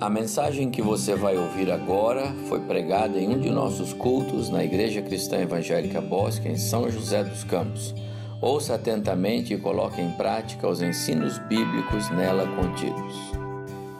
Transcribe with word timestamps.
A 0.00 0.10
mensagem 0.10 0.72
que 0.72 0.82
você 0.82 1.14
vai 1.14 1.36
ouvir 1.36 1.70
agora 1.70 2.34
foi 2.48 2.58
pregada 2.58 3.16
em 3.16 3.28
um 3.28 3.38
de 3.38 3.48
nossos 3.48 3.92
cultos 3.92 4.50
na 4.50 4.64
Igreja 4.64 5.00
Cristã 5.00 5.38
Evangélica 5.38 6.00
Bosque, 6.00 6.48
em 6.48 6.58
São 6.58 6.90
José 6.90 7.22
dos 7.22 7.44
Campos. 7.44 7.94
Ouça 8.40 8.74
atentamente 8.74 9.54
e 9.54 9.56
coloque 9.56 10.00
em 10.00 10.10
prática 10.10 10.68
os 10.68 10.82
ensinos 10.82 11.38
bíblicos 11.38 12.10
nela 12.10 12.44
contidos. 12.56 13.14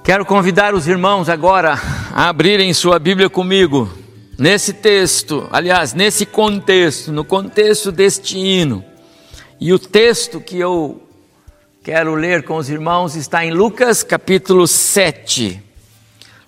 Quero 0.03 0.27
convidar 0.27 0.75
os 0.75 0.89
irmãos 0.89 1.29
agora 1.29 1.79
a 2.13 2.29
abrirem 2.29 2.75
sua 2.75 2.99
Bíblia 2.99 3.31
comigo, 3.31 3.89
nesse 4.36 4.72
texto, 4.72 5.49
aliás, 5.53 5.95
nesse 5.95 6.26
contexto, 6.26 7.13
no 7.13 7.25
contexto 7.25 7.93
deste 7.93 8.36
hino. 8.36 8.85
E 9.61 9.72
o 9.72 9.79
texto 9.79 10.40
que 10.40 10.58
eu 10.58 11.00
quero 11.85 12.17
ler 12.17 12.43
com 12.43 12.57
os 12.57 12.68
irmãos 12.68 13.14
está 13.14 13.46
em 13.46 13.53
Lucas 13.53 14.03
capítulo 14.03 14.67
7. 14.67 15.64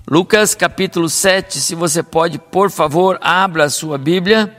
Lucas 0.08 0.54
capítulo 0.54 1.08
7, 1.08 1.58
se 1.60 1.74
você 1.74 2.00
pode, 2.00 2.38
por 2.38 2.70
favor, 2.70 3.18
abra 3.20 3.64
a 3.64 3.68
sua 3.68 3.98
Bíblia. 3.98 4.56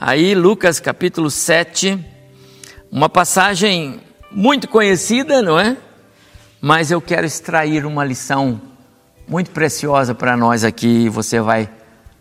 Aí, 0.00 0.34
Lucas 0.34 0.80
capítulo 0.80 1.30
7, 1.30 2.04
uma 2.90 3.08
passagem 3.08 4.00
muito 4.28 4.66
conhecida, 4.66 5.40
não 5.40 5.56
é? 5.56 5.76
Mas 6.60 6.90
eu 6.90 7.00
quero 7.00 7.24
extrair 7.24 7.86
uma 7.86 8.04
lição 8.04 8.60
muito 9.28 9.52
preciosa 9.52 10.16
para 10.16 10.36
nós 10.36 10.64
aqui 10.64 11.04
e 11.04 11.08
você 11.08 11.40
vai, 11.40 11.70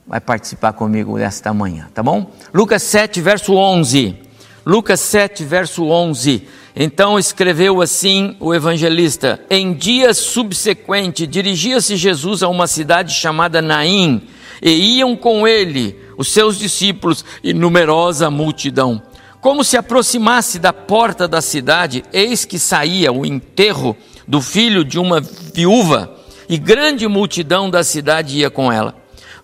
vai 0.06 0.22
participar 0.22 0.74
comigo 0.74 1.18
desta 1.18 1.52
manhã, 1.52 1.90
tá 1.96 2.04
bom? 2.04 2.32
Lucas 2.54 2.84
7, 2.84 3.20
verso 3.22 3.56
11. 3.56 4.22
Lucas 4.64 5.00
7, 5.00 5.44
verso 5.44 5.84
11. 5.84 6.48
Então 6.80 7.18
escreveu 7.18 7.82
assim 7.82 8.38
o 8.40 8.54
evangelista: 8.54 9.40
Em 9.50 9.74
dias 9.74 10.18
subsequentes, 10.18 11.28
dirigia-se 11.28 11.96
Jesus 11.96 12.44
a 12.44 12.50
uma 12.50 12.68
cidade 12.68 13.16
chamada 13.16 13.64
Naim, 13.64 14.22
e 14.62 14.98
iam 14.98 15.16
com 15.16 15.48
ele 15.48 15.98
os 16.20 16.32
seus 16.32 16.60
discípulos 16.60 17.26
e 17.44 17.52
numerosa 17.52 18.30
multidão. 18.30 19.02
Como 19.42 19.64
se 19.64 19.76
aproximasse 19.76 20.60
da 20.60 20.72
porta 20.72 21.28
da 21.28 21.42
cidade, 21.42 22.04
eis 22.14 22.46
que 22.46 22.60
saía 22.60 23.12
o 23.12 23.26
enterro 23.26 23.98
do 24.28 24.40
filho 24.40 24.86
de 24.86 25.00
uma 25.00 25.20
viúva, 25.20 26.16
e 26.48 26.60
grande 26.60 27.08
multidão 27.08 27.72
da 27.72 27.84
cidade 27.84 28.38
ia 28.38 28.52
com 28.52 28.72
ela. 28.72 28.96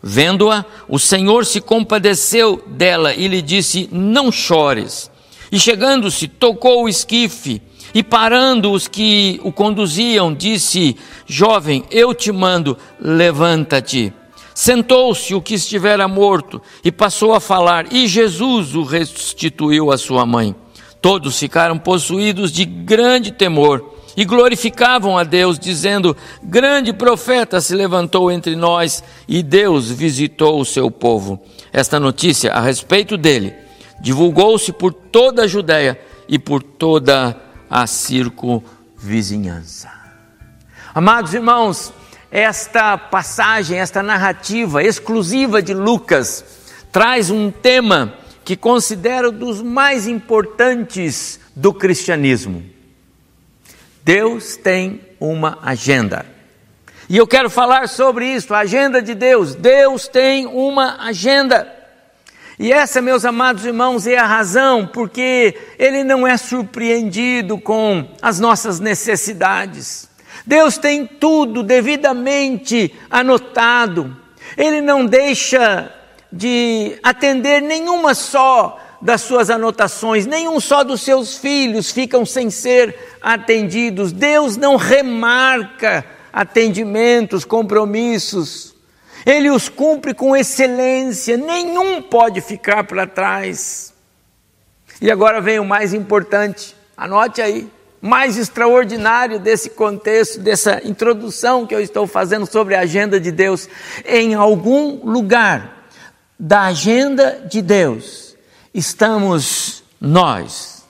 Vendo-a, 0.03 0.63
o 0.87 0.99
Senhor 0.99 1.47
se 1.47 1.59
compadeceu 1.59 2.61
dela 2.67 3.11
e 3.11 3.27
lhe 3.27 3.41
disse: 3.41 3.89
Não 3.91 4.31
chores. 4.31 5.11
E 5.53 5.59
chegando-se, 5.59 6.27
tocou 6.27 6.83
o 6.83 6.89
esquife, 6.89 7.61
e 7.93 8.01
parando 8.01 8.71
os 8.71 8.87
que 8.87 9.39
o 9.43 9.51
conduziam, 9.51 10.33
disse: 10.33 10.97
Jovem, 11.27 11.83
eu 11.91 12.11
te 12.11 12.31
mando, 12.31 12.75
levanta-te. 12.99 14.11
Sentou-se 14.55 15.35
o 15.35 15.41
que 15.41 15.53
estivera 15.53 16.07
morto 16.07 16.59
e 16.83 16.91
passou 16.91 17.35
a 17.35 17.39
falar, 17.39 17.93
e 17.93 18.07
Jesus 18.07 18.73
o 18.73 18.81
restituiu 18.81 19.91
à 19.91 19.97
sua 19.99 20.25
mãe. 20.25 20.55
Todos 20.99 21.37
ficaram 21.37 21.77
possuídos 21.77 22.51
de 22.51 22.65
grande 22.65 23.31
temor 23.31 23.93
e 24.17 24.25
glorificavam 24.25 25.19
a 25.19 25.23
Deus, 25.23 25.59
dizendo: 25.59 26.17
Grande 26.41 26.91
profeta 26.91 27.61
se 27.61 27.75
levantou 27.75 28.31
entre 28.31 28.55
nós 28.55 29.03
e 29.27 29.43
Deus 29.43 29.91
visitou 29.91 30.59
o 30.59 30.65
seu 30.65 30.89
povo. 30.89 31.39
Esta 31.71 31.99
notícia 31.99 32.51
a 32.53 32.59
respeito 32.59 33.15
dele 33.15 33.61
divulgou-se 34.03 34.71
por 34.73 34.93
toda 34.93 35.43
a 35.43 35.47
Judéia 35.47 35.97
e 36.27 36.37
por 36.37 36.61
toda 36.61 37.41
a 37.69 37.87
circunvizinhança. 37.87 39.89
Amados 40.93 41.33
irmãos, 41.33 41.93
esta 42.29 42.97
passagem, 42.97 43.79
esta 43.79 44.03
narrativa 44.03 44.83
exclusiva 44.83 45.61
de 45.61 45.73
Lucas, 45.73 46.43
traz 46.91 47.29
um 47.29 47.49
tema 47.49 48.15
que 48.43 48.57
considero 48.57 49.31
dos 49.31 49.61
mais 49.61 50.05
importantes 50.05 51.39
do 51.55 51.73
cristianismo. 51.73 52.61
Deus 54.03 54.57
tem 54.57 54.99
uma 55.17 55.59
agenda. 55.61 56.25
E 57.07 57.15
eu 57.15 57.25
quero 57.25 57.49
falar 57.49 57.87
sobre 57.87 58.27
isso, 58.27 58.53
a 58.53 58.59
agenda 58.59 59.01
de 59.01 59.15
Deus. 59.15 59.55
Deus 59.55 60.09
tem 60.09 60.45
uma 60.45 61.07
agenda. 61.07 61.82
E 62.63 62.71
essa, 62.71 63.01
meus 63.01 63.25
amados 63.25 63.65
irmãos, 63.65 64.07
é 64.07 64.17
a 64.17 64.25
razão 64.25 64.87
porque 64.87 65.53
Ele 65.77 66.01
não 66.01 66.25
é 66.25 66.37
surpreendido 66.37 67.57
com 67.57 68.07
as 68.21 68.39
nossas 68.39 68.79
necessidades. 68.79 70.07
Deus 70.45 70.77
tem 70.77 71.05
tudo 71.05 71.61
devidamente 71.61 72.95
anotado. 73.11 74.15
Ele 74.55 74.79
não 74.79 75.05
deixa 75.05 75.93
de 76.31 76.97
atender 77.03 77.61
nenhuma 77.61 78.15
só 78.15 78.79
das 79.01 79.19
suas 79.23 79.49
anotações, 79.49 80.25
nenhum 80.25 80.57
só 80.61 80.85
dos 80.85 81.01
seus 81.01 81.37
filhos 81.37 81.91
ficam 81.91 82.25
sem 82.25 82.49
ser 82.49 82.97
atendidos. 83.21 84.13
Deus 84.13 84.55
não 84.55 84.77
remarca 84.77 86.05
atendimentos, 86.31 87.43
compromissos. 87.43 88.72
Ele 89.25 89.49
os 89.49 89.69
cumpre 89.69 90.13
com 90.13 90.35
excelência, 90.35 91.37
nenhum 91.37 92.01
pode 92.01 92.41
ficar 92.41 92.83
para 92.83 93.07
trás. 93.07 93.93
E 95.01 95.09
agora 95.09 95.41
vem 95.41 95.59
o 95.59 95.65
mais 95.65 95.93
importante, 95.93 96.75
anote 96.95 97.41
aí, 97.41 97.69
mais 98.01 98.37
extraordinário 98.37 99.39
desse 99.39 99.69
contexto, 99.69 100.39
dessa 100.39 100.81
introdução 100.85 101.65
que 101.65 101.73
eu 101.73 101.79
estou 101.79 102.05
fazendo 102.05 102.45
sobre 102.45 102.75
a 102.75 102.81
agenda 102.81 103.19
de 103.19 103.31
Deus. 103.31 103.69
Em 104.05 104.33
algum 104.33 105.05
lugar 105.05 105.87
da 106.37 106.63
agenda 106.63 107.45
de 107.49 107.61
Deus 107.61 108.35
estamos 108.73 109.83
nós. 110.01 110.83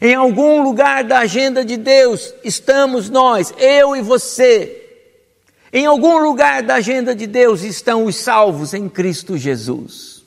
Em 0.00 0.14
algum 0.14 0.62
lugar 0.62 1.04
da 1.04 1.20
agenda 1.20 1.64
de 1.64 1.76
Deus 1.76 2.34
estamos 2.42 3.08
nós, 3.08 3.54
eu 3.58 3.94
e 3.94 4.02
você. 4.02 4.83
Em 5.76 5.86
algum 5.86 6.18
lugar 6.18 6.62
da 6.62 6.76
agenda 6.76 7.16
de 7.16 7.26
Deus 7.26 7.62
estão 7.62 8.04
os 8.04 8.14
salvos 8.14 8.74
em 8.74 8.88
Cristo 8.88 9.36
Jesus. 9.36 10.22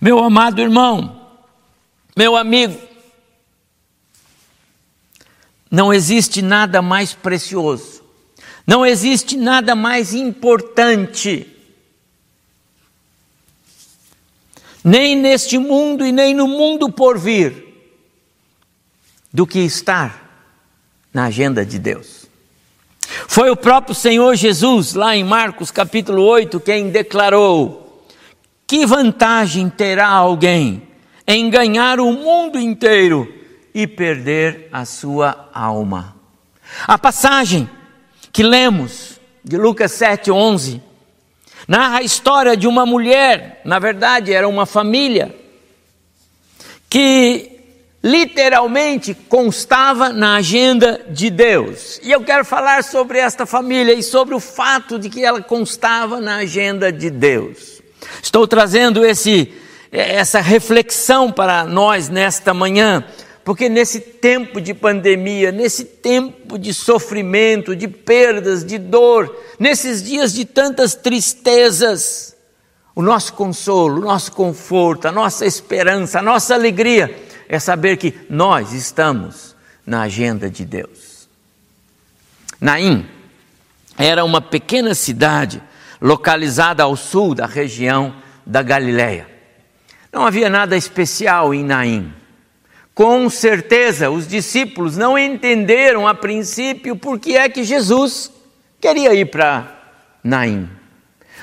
Meu 0.00 0.18
amado 0.18 0.60
irmão, 0.60 1.24
meu 2.16 2.36
amigo, 2.36 2.76
não 5.70 5.94
existe 5.94 6.42
nada 6.42 6.82
mais 6.82 7.14
precioso, 7.14 8.02
não 8.66 8.84
existe 8.84 9.36
nada 9.36 9.76
mais 9.76 10.14
importante, 10.14 11.46
nem 14.82 15.14
neste 15.14 15.58
mundo 15.58 16.04
e 16.04 16.10
nem 16.10 16.34
no 16.34 16.48
mundo 16.48 16.90
por 16.90 17.16
vir, 17.16 17.68
do 19.32 19.46
que 19.46 19.60
estar 19.60 20.50
na 21.14 21.26
agenda 21.26 21.64
de 21.64 21.78
Deus. 21.78 22.27
Foi 23.26 23.50
o 23.50 23.56
próprio 23.56 23.94
Senhor 23.94 24.34
Jesus, 24.36 24.94
lá 24.94 25.16
em 25.16 25.24
Marcos 25.24 25.70
capítulo 25.70 26.22
8, 26.22 26.60
quem 26.60 26.90
declarou: 26.90 28.04
Que 28.66 28.86
vantagem 28.86 29.68
terá 29.68 30.08
alguém 30.08 30.82
em 31.26 31.50
ganhar 31.50 32.00
o 32.00 32.12
mundo 32.12 32.58
inteiro 32.58 33.32
e 33.74 33.86
perder 33.86 34.68
a 34.72 34.84
sua 34.84 35.48
alma? 35.52 36.16
A 36.86 36.98
passagem 36.98 37.68
que 38.32 38.42
lemos 38.42 39.20
de 39.42 39.56
Lucas 39.56 39.92
7, 39.92 40.30
11 40.30 40.82
narra 41.66 41.98
a 41.98 42.02
história 42.02 42.56
de 42.56 42.66
uma 42.66 42.86
mulher, 42.86 43.60
na 43.64 43.78
verdade 43.78 44.32
era 44.32 44.48
uma 44.48 44.64
família, 44.64 45.34
que 46.88 47.57
literalmente 48.02 49.12
constava 49.12 50.10
na 50.10 50.36
agenda 50.36 51.00
de 51.10 51.30
Deus. 51.30 52.00
E 52.02 52.10
eu 52.12 52.22
quero 52.22 52.44
falar 52.44 52.84
sobre 52.84 53.18
esta 53.18 53.44
família 53.44 53.92
e 53.92 54.02
sobre 54.02 54.34
o 54.34 54.40
fato 54.40 54.98
de 54.98 55.10
que 55.10 55.24
ela 55.24 55.42
constava 55.42 56.20
na 56.20 56.36
agenda 56.36 56.92
de 56.92 57.10
Deus. 57.10 57.82
Estou 58.22 58.46
trazendo 58.46 59.04
esse, 59.04 59.52
essa 59.90 60.40
reflexão 60.40 61.32
para 61.32 61.64
nós 61.64 62.08
nesta 62.08 62.54
manhã, 62.54 63.04
porque 63.44 63.68
nesse 63.68 63.98
tempo 63.98 64.60
de 64.60 64.72
pandemia, 64.72 65.50
nesse 65.50 65.84
tempo 65.84 66.56
de 66.58 66.72
sofrimento, 66.72 67.74
de 67.74 67.88
perdas, 67.88 68.64
de 68.64 68.78
dor, 68.78 69.36
nesses 69.58 70.02
dias 70.02 70.32
de 70.32 70.44
tantas 70.44 70.94
tristezas, 70.94 72.36
o 72.94 73.02
nosso 73.02 73.32
consolo, 73.32 73.96
o 73.96 74.04
nosso 74.04 74.32
conforto, 74.32 75.08
a 75.08 75.12
nossa 75.12 75.46
esperança, 75.46 76.20
a 76.20 76.22
nossa 76.22 76.54
alegria 76.54 77.27
é 77.48 77.58
saber 77.58 77.96
que 77.96 78.14
nós 78.28 78.72
estamos 78.72 79.56
na 79.86 80.02
agenda 80.02 80.50
de 80.50 80.64
Deus. 80.64 81.28
Naim 82.60 83.06
era 83.96 84.24
uma 84.24 84.40
pequena 84.40 84.94
cidade 84.94 85.62
localizada 86.00 86.82
ao 86.82 86.94
sul 86.94 87.34
da 87.34 87.46
região 87.46 88.14
da 88.44 88.62
Galileia. 88.62 89.28
Não 90.12 90.24
havia 90.24 90.48
nada 90.48 90.76
especial 90.76 91.52
em 91.52 91.64
Naim. 91.64 92.12
Com 92.94 93.30
certeza, 93.30 94.10
os 94.10 94.26
discípulos 94.26 94.96
não 94.96 95.16
entenderam 95.16 96.06
a 96.06 96.14
princípio 96.14 96.96
por 96.96 97.18
que 97.18 97.36
é 97.36 97.48
que 97.48 97.62
Jesus 97.62 98.30
queria 98.80 99.14
ir 99.14 99.26
para 99.26 99.78
Naim, 100.22 100.68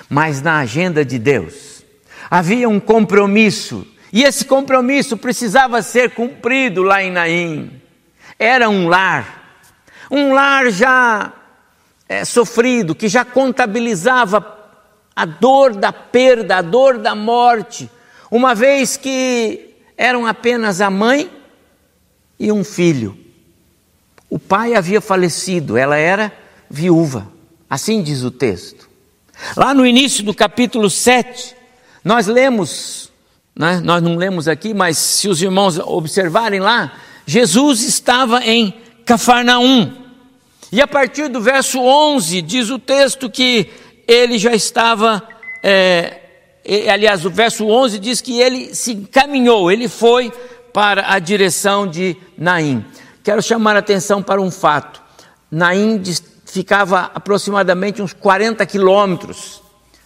mas 0.10 0.42
na 0.42 0.60
agenda 0.60 1.06
de 1.06 1.18
Deus. 1.18 1.84
Havia 2.30 2.68
um 2.68 2.80
compromisso, 2.80 3.88
e 4.16 4.24
esse 4.24 4.46
compromisso 4.46 5.18
precisava 5.18 5.82
ser 5.82 6.12
cumprido 6.12 6.82
lá 6.84 7.04
em 7.04 7.12
Naim. 7.12 7.82
Era 8.40 8.70
um 8.70 8.88
lar, 8.88 9.60
um 10.10 10.34
lar 10.34 10.72
já 10.72 11.34
é, 12.08 12.24
sofrido, 12.24 12.96
que 12.96 13.10
já 13.10 13.26
contabilizava 13.26 14.58
a 15.14 15.26
dor 15.26 15.76
da 15.76 15.92
perda, 15.92 16.56
a 16.56 16.62
dor 16.62 16.98
da 16.98 17.14
morte, 17.14 17.92
uma 18.32 18.56
vez 18.56 18.96
que 18.96 19.76
eram 19.98 20.26
apenas 20.26 20.80
a 20.80 20.90
mãe 20.90 21.30
e 22.40 22.54
um 22.54 22.64
filho. 22.64 23.20
O 24.30 24.40
pai 24.40 24.76
havia 24.76 25.02
falecido, 25.02 25.76
ela 25.76 25.98
era 25.98 26.32
viúva, 26.70 27.30
assim 27.70 28.02
diz 28.02 28.24
o 28.24 28.32
texto. 28.32 28.90
Lá 29.58 29.74
no 29.74 29.86
início 29.86 30.24
do 30.24 30.34
capítulo 30.34 30.90
7, 30.90 31.54
nós 32.02 32.28
lemos, 32.28 33.12
né, 33.56 33.82
nós 33.84 34.02
não 34.02 34.18
lemos 34.18 34.48
aqui, 34.48 34.74
mas 34.74 34.98
se 34.98 35.30
os 35.30 35.42
irmãos 35.42 35.80
observarem 35.80 36.60
lá, 36.60 36.92
Jesus 37.26 37.82
estava 37.84 38.44
em 38.44 38.74
Cafarnaum. 39.06 39.94
E 40.72 40.82
a 40.82 40.88
partir 40.88 41.30
do 41.30 41.40
verso 41.40 41.80
11, 41.80 42.42
diz 42.42 42.70
o 42.70 42.78
texto 42.78 43.30
que 43.30 43.70
ele 44.08 44.38
já 44.38 44.54
estava, 44.54 45.24
é, 45.64 46.20
aliás, 46.92 47.26
o 47.26 47.30
verso 47.30 47.66
11 47.66 47.98
diz 48.00 48.20
que 48.20 48.40
ele 48.40 48.76
se 48.76 48.92
encaminhou, 48.92 49.72
ele 49.72 49.88
foi 49.88 50.34
para 50.74 51.14
a 51.14 51.20
direção 51.20 51.88
de 51.88 52.18
Naim. 52.38 52.84
Quero 53.24 53.42
chamar 53.42 53.78
a 53.78 53.80
atenção 53.80 54.22
para 54.22 54.42
um 54.42 54.52
fato. 54.52 55.02
Naim 55.50 56.02
ficava 56.46 57.12
aproximadamente 57.16 58.02
uns 58.02 58.12
40 58.12 58.66
quilômetros 58.66 59.62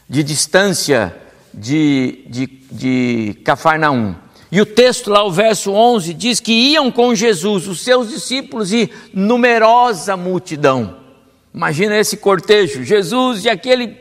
de 0.08 0.24
distância 0.24 1.16
de, 1.54 2.24
de, 2.28 2.48
de 2.72 3.34
Cafarnaum. 3.44 4.16
E 4.52 4.60
o 4.60 4.66
texto 4.66 5.12
lá, 5.12 5.24
o 5.24 5.32
verso 5.32 5.72
11, 5.72 6.14
diz 6.14 6.40
que 6.40 6.52
iam 6.52 6.92
com 6.92 7.14
Jesus 7.14 7.68
os 7.68 7.82
seus 7.82 8.10
discípulos 8.10 8.74
e 8.74 8.90
numerosa 9.14 10.18
multidão. 10.18 10.98
Imagina 11.54 11.98
esse 11.98 12.18
cortejo, 12.18 12.84
Jesus 12.84 13.46
e 13.46 13.50
aquele 13.50 13.96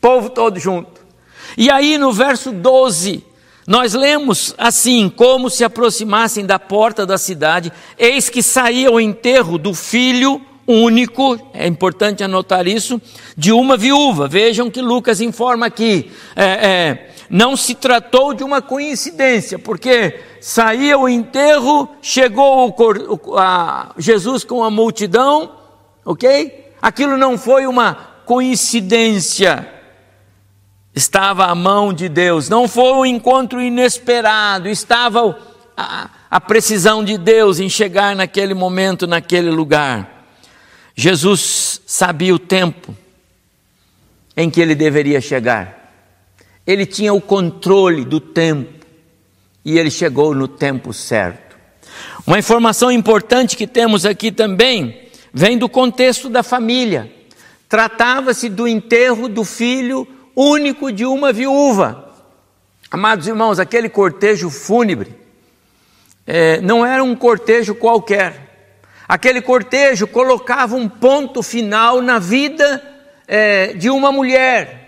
povo 0.00 0.30
todo 0.30 0.58
junto. 0.58 1.00
E 1.56 1.70
aí 1.70 1.96
no 1.96 2.12
verso 2.12 2.50
12, 2.50 3.22
nós 3.66 3.94
lemos 3.94 4.54
assim: 4.58 5.08
como 5.08 5.48
se 5.48 5.64
aproximassem 5.64 6.44
da 6.44 6.58
porta 6.58 7.06
da 7.06 7.18
cidade, 7.18 7.72
eis 7.98 8.28
que 8.28 8.42
saía 8.42 8.90
o 8.90 9.00
enterro 9.00 9.58
do 9.58 9.74
filho 9.74 10.40
único, 10.66 11.38
é 11.54 11.66
importante 11.66 12.24
anotar 12.24 12.66
isso, 12.66 13.00
de 13.36 13.52
uma 13.52 13.76
viúva. 13.76 14.26
Vejam 14.26 14.70
que 14.70 14.80
Lucas 14.80 15.20
informa 15.20 15.66
aqui. 15.66 16.10
É, 16.34 16.44
é, 16.44 17.10
não 17.30 17.56
se 17.56 17.74
tratou 17.74 18.34
de 18.34 18.42
uma 18.42 18.60
coincidência, 18.60 19.58
porque 19.58 20.20
saía 20.40 20.98
o 20.98 21.08
enterro, 21.08 21.88
chegou 22.00 22.68
o, 22.68 23.38
a 23.38 23.92
Jesus 23.98 24.44
com 24.44 24.62
a 24.62 24.70
multidão, 24.70 25.52
ok? 26.04 26.72
Aquilo 26.80 27.16
não 27.16 27.36
foi 27.36 27.66
uma 27.66 27.94
coincidência, 28.24 29.68
estava 30.94 31.46
a 31.46 31.54
mão 31.54 31.92
de 31.92 32.08
Deus, 32.08 32.48
não 32.48 32.66
foi 32.68 32.92
um 32.92 33.06
encontro 33.06 33.60
inesperado, 33.60 34.68
estava 34.68 35.36
a, 35.76 36.10
a 36.30 36.40
precisão 36.40 37.04
de 37.04 37.18
Deus 37.18 37.60
em 37.60 37.68
chegar 37.68 38.16
naquele 38.16 38.54
momento, 38.54 39.06
naquele 39.06 39.50
lugar. 39.50 40.15
Jesus 40.96 41.82
sabia 41.86 42.34
o 42.34 42.38
tempo 42.38 42.96
em 44.34 44.48
que 44.48 44.60
ele 44.60 44.74
deveria 44.74 45.20
chegar. 45.20 45.92
Ele 46.66 46.86
tinha 46.86 47.12
o 47.12 47.20
controle 47.20 48.02
do 48.02 48.18
tempo 48.18 48.86
e 49.62 49.78
ele 49.78 49.90
chegou 49.90 50.34
no 50.34 50.48
tempo 50.48 50.94
certo. 50.94 51.54
Uma 52.26 52.38
informação 52.38 52.90
importante 52.90 53.56
que 53.56 53.66
temos 53.66 54.06
aqui 54.06 54.32
também 54.32 55.08
vem 55.32 55.58
do 55.58 55.68
contexto 55.68 56.30
da 56.30 56.42
família. 56.42 57.12
Tratava-se 57.68 58.48
do 58.48 58.66
enterro 58.66 59.28
do 59.28 59.44
filho 59.44 60.08
único 60.34 60.90
de 60.90 61.04
uma 61.04 61.30
viúva. 61.30 62.14
Amados 62.90 63.26
irmãos, 63.26 63.58
aquele 63.58 63.90
cortejo 63.90 64.48
fúnebre 64.48 65.14
é, 66.26 66.60
não 66.60 66.84
era 66.84 67.04
um 67.04 67.14
cortejo 67.14 67.74
qualquer. 67.74 68.45
Aquele 69.08 69.40
cortejo 69.40 70.06
colocava 70.06 70.74
um 70.74 70.88
ponto 70.88 71.42
final 71.42 72.02
na 72.02 72.18
vida 72.18 72.82
é, 73.26 73.72
de 73.74 73.88
uma 73.90 74.10
mulher, 74.10 74.86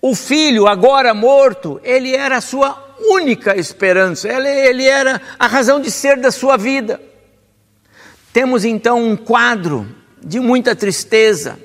o 0.00 0.16
filho, 0.16 0.66
agora 0.66 1.14
morto, 1.14 1.80
ele 1.84 2.14
era 2.14 2.38
a 2.38 2.40
sua 2.40 2.96
única 3.08 3.56
esperança, 3.56 4.28
ele, 4.28 4.84
era 4.84 5.20
a 5.38 5.46
razão 5.46 5.80
de 5.80 5.92
ser 5.92 6.16
da 6.16 6.32
sua 6.32 6.56
vida. 6.56 7.00
Temos 8.32 8.64
então 8.64 9.00
um 9.00 9.16
quadro 9.16 9.86
de 10.20 10.40
muita 10.40 10.74
tristeza, 10.74 11.58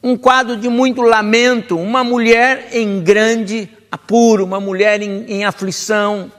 um 0.00 0.16
quadro 0.16 0.56
de 0.56 0.68
muito 0.68 1.02
lamento, 1.02 1.76
uma 1.76 2.04
mulher 2.04 2.68
em 2.72 3.00
grande 3.00 3.68
apuro, 3.90 4.44
uma 4.44 4.60
mulher 4.60 5.02
em, 5.02 5.24
em 5.26 5.44
aflição. 5.44 6.30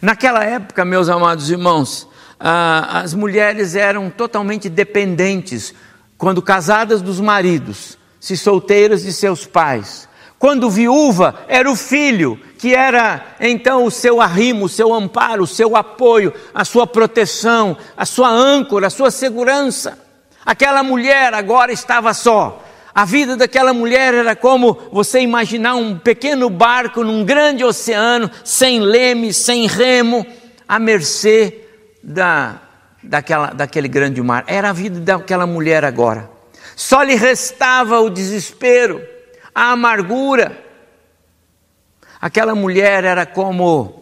Naquela 0.00 0.44
época, 0.44 0.84
meus 0.84 1.10
amados 1.10 1.50
irmãos, 1.50 2.08
ah, 2.38 3.00
as 3.00 3.14
mulheres 3.14 3.74
eram 3.74 4.10
totalmente 4.10 4.68
dependentes, 4.68 5.74
quando 6.16 6.40
casadas 6.40 7.02
dos 7.02 7.20
maridos, 7.20 7.98
se 8.20 8.36
solteiras 8.36 9.02
de 9.02 9.12
seus 9.12 9.46
pais. 9.46 10.08
Quando 10.38 10.70
viúva, 10.70 11.34
era 11.48 11.68
o 11.68 11.74
filho, 11.74 12.38
que 12.58 12.74
era 12.74 13.34
então 13.40 13.84
o 13.84 13.90
seu 13.90 14.20
arrimo, 14.20 14.66
o 14.66 14.68
seu 14.68 14.94
amparo, 14.94 15.42
o 15.42 15.48
seu 15.48 15.74
apoio, 15.74 16.32
a 16.54 16.64
sua 16.64 16.86
proteção, 16.86 17.76
a 17.96 18.06
sua 18.06 18.28
âncora, 18.28 18.86
a 18.86 18.90
sua 18.90 19.10
segurança. 19.10 19.98
Aquela 20.46 20.82
mulher 20.82 21.34
agora 21.34 21.72
estava 21.72 22.14
só. 22.14 22.64
A 22.94 23.04
vida 23.04 23.36
daquela 23.36 23.72
mulher 23.72 24.14
era 24.14 24.36
como 24.36 24.78
você 24.92 25.20
imaginar 25.20 25.74
um 25.74 25.98
pequeno 25.98 26.48
barco 26.48 27.02
num 27.02 27.24
grande 27.24 27.64
oceano, 27.64 28.30
sem 28.44 28.80
leme, 28.80 29.32
sem 29.32 29.66
remo, 29.66 30.24
à 30.68 30.78
mercê 30.78 31.67
da, 32.02 32.60
daquela, 33.02 33.48
daquele 33.48 33.88
grande 33.88 34.22
mar. 34.22 34.44
Era 34.46 34.70
a 34.70 34.72
vida 34.72 35.00
daquela 35.00 35.46
mulher 35.46 35.84
agora. 35.84 36.30
Só 36.76 37.02
lhe 37.02 37.14
restava 37.14 38.00
o 38.00 38.08
desespero 38.08 39.00
a 39.58 39.72
amargura. 39.72 40.56
Aquela 42.20 42.54
mulher 42.54 43.02
era 43.02 43.26
como 43.26 43.98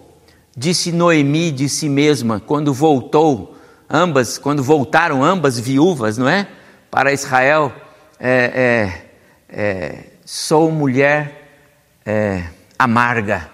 disse 0.55 0.93
Noemi 0.93 1.51
de 1.51 1.69
si 1.69 1.89
mesma 1.89 2.41
quando 2.41 2.75
voltou, 2.75 3.57
ambas, 3.89 4.37
quando 4.37 4.63
voltaram 4.63 5.25
ambas 5.25 5.59
viúvas, 5.59 6.19
não 6.19 6.29
é? 6.29 6.47
Para 6.91 7.13
Israel, 7.13 7.73
é, 8.21 9.09
é, 9.49 9.61
é, 9.61 10.05
sou 10.25 10.71
mulher 10.71 11.51
é, 12.05 12.45
amarga, 12.79 13.51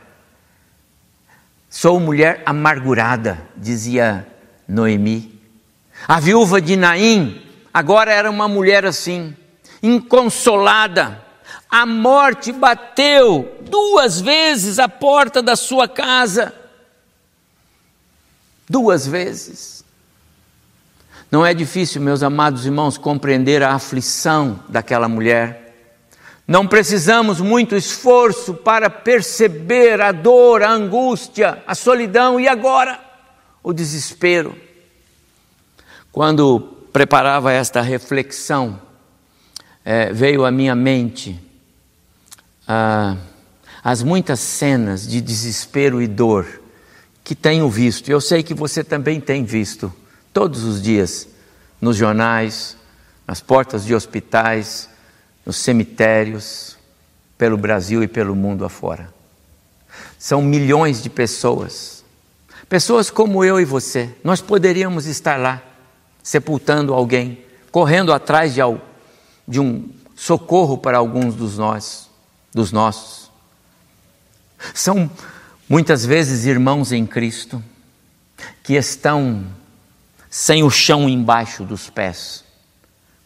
sou 1.71 2.01
mulher 2.01 2.43
amargurada, 2.45 3.39
dizia 3.57 4.27
Noemi. 4.73 5.38
A 6.09 6.19
viúva 6.19 6.61
de 6.61 6.76
Naim 6.76 7.43
agora 7.73 8.12
era 8.12 8.31
uma 8.31 8.49
mulher 8.49 8.85
assim, 8.85 9.37
inconsolada, 9.83 11.21
a 11.71 11.87
morte 11.87 12.52
bateu 12.52 13.57
duas 13.62 14.21
vezes 14.21 14.79
a 14.79 14.88
porta 14.88 15.43
da 15.43 15.57
sua 15.57 15.87
casa. 15.87 16.55
Duas 18.69 19.07
vezes. 19.07 19.85
Não 21.31 21.45
é 21.45 21.55
difícil, 21.55 22.00
meus 22.00 22.23
amados 22.23 22.67
irmãos, 22.67 22.99
compreender 22.99 23.62
a 23.62 23.73
aflição 23.73 24.61
daquela 24.69 25.09
mulher. 25.09 25.75
Não 26.47 26.67
precisamos 26.67 27.41
muito 27.41 27.75
esforço 27.75 28.52
para 28.52 28.91
perceber 28.91 30.00
a 30.00 30.12
dor, 30.12 30.62
a 30.62 30.71
angústia, 30.71 31.62
a 31.67 31.75
solidão 31.75 32.38
e 32.38 32.47
agora 32.47 33.12
o 33.62 33.73
desespero. 33.73 34.57
Quando 36.11 36.61
preparava 36.92 37.52
esta 37.52 37.81
reflexão, 37.81 38.81
é, 39.85 40.12
veio 40.12 40.45
à 40.45 40.50
minha 40.50 40.75
mente 40.75 41.40
ah, 42.66 43.16
as 43.83 44.02
muitas 44.02 44.40
cenas 44.40 45.07
de 45.07 45.21
desespero 45.21 46.00
e 46.00 46.07
dor 46.07 46.62
que 47.25 47.35
tenho 47.35 47.69
visto, 47.69 48.09
eu 48.11 48.21
sei 48.21 48.42
que 48.42 48.54
você 48.54 48.83
também 48.83 49.21
tem 49.21 49.45
visto 49.45 49.92
todos 50.33 50.64
os 50.64 50.83
dias 50.83 51.28
nos 51.81 51.97
jornais, 51.97 52.76
nas 53.26 53.40
portas 53.40 53.85
de 53.85 53.95
hospitais, 53.95 54.88
nos 55.45 55.57
cemitérios, 55.57 56.76
pelo 57.37 57.57
Brasil 57.57 58.02
e 58.02 58.09
pelo 58.09 58.37
mundo 58.37 58.64
afora. 58.64 59.12
São 60.19 60.40
milhões 60.42 61.02
de 61.02 61.11
pessoas, 61.11 62.02
pessoas 62.73 63.11
como 63.11 63.45
eu 63.45 63.61
e 63.61 63.67
você. 63.67 64.09
Nós 64.25 64.41
poderíamos 64.41 65.05
estar 65.05 65.38
lá, 65.38 65.62
sepultando 66.23 66.95
alguém, 66.95 67.45
correndo 67.71 68.14
atrás 68.14 68.55
de, 68.55 68.62
de 69.47 69.61
um 69.61 69.91
socorro 70.17 70.79
para 70.79 70.97
alguns 70.97 71.35
dos 71.35 71.59
nós, 71.59 72.09
dos 72.50 72.73
nossos. 72.73 73.31
São 74.73 75.11
muitas 75.69 76.07
vezes 76.07 76.47
irmãos 76.47 76.93
em 76.93 77.05
Cristo 77.05 77.62
que 78.62 78.73
estão 78.73 79.45
sem 80.31 80.62
o 80.62 80.71
chão 80.71 81.07
embaixo 81.11 81.64
dos 81.64 81.91
pés, 81.91 82.43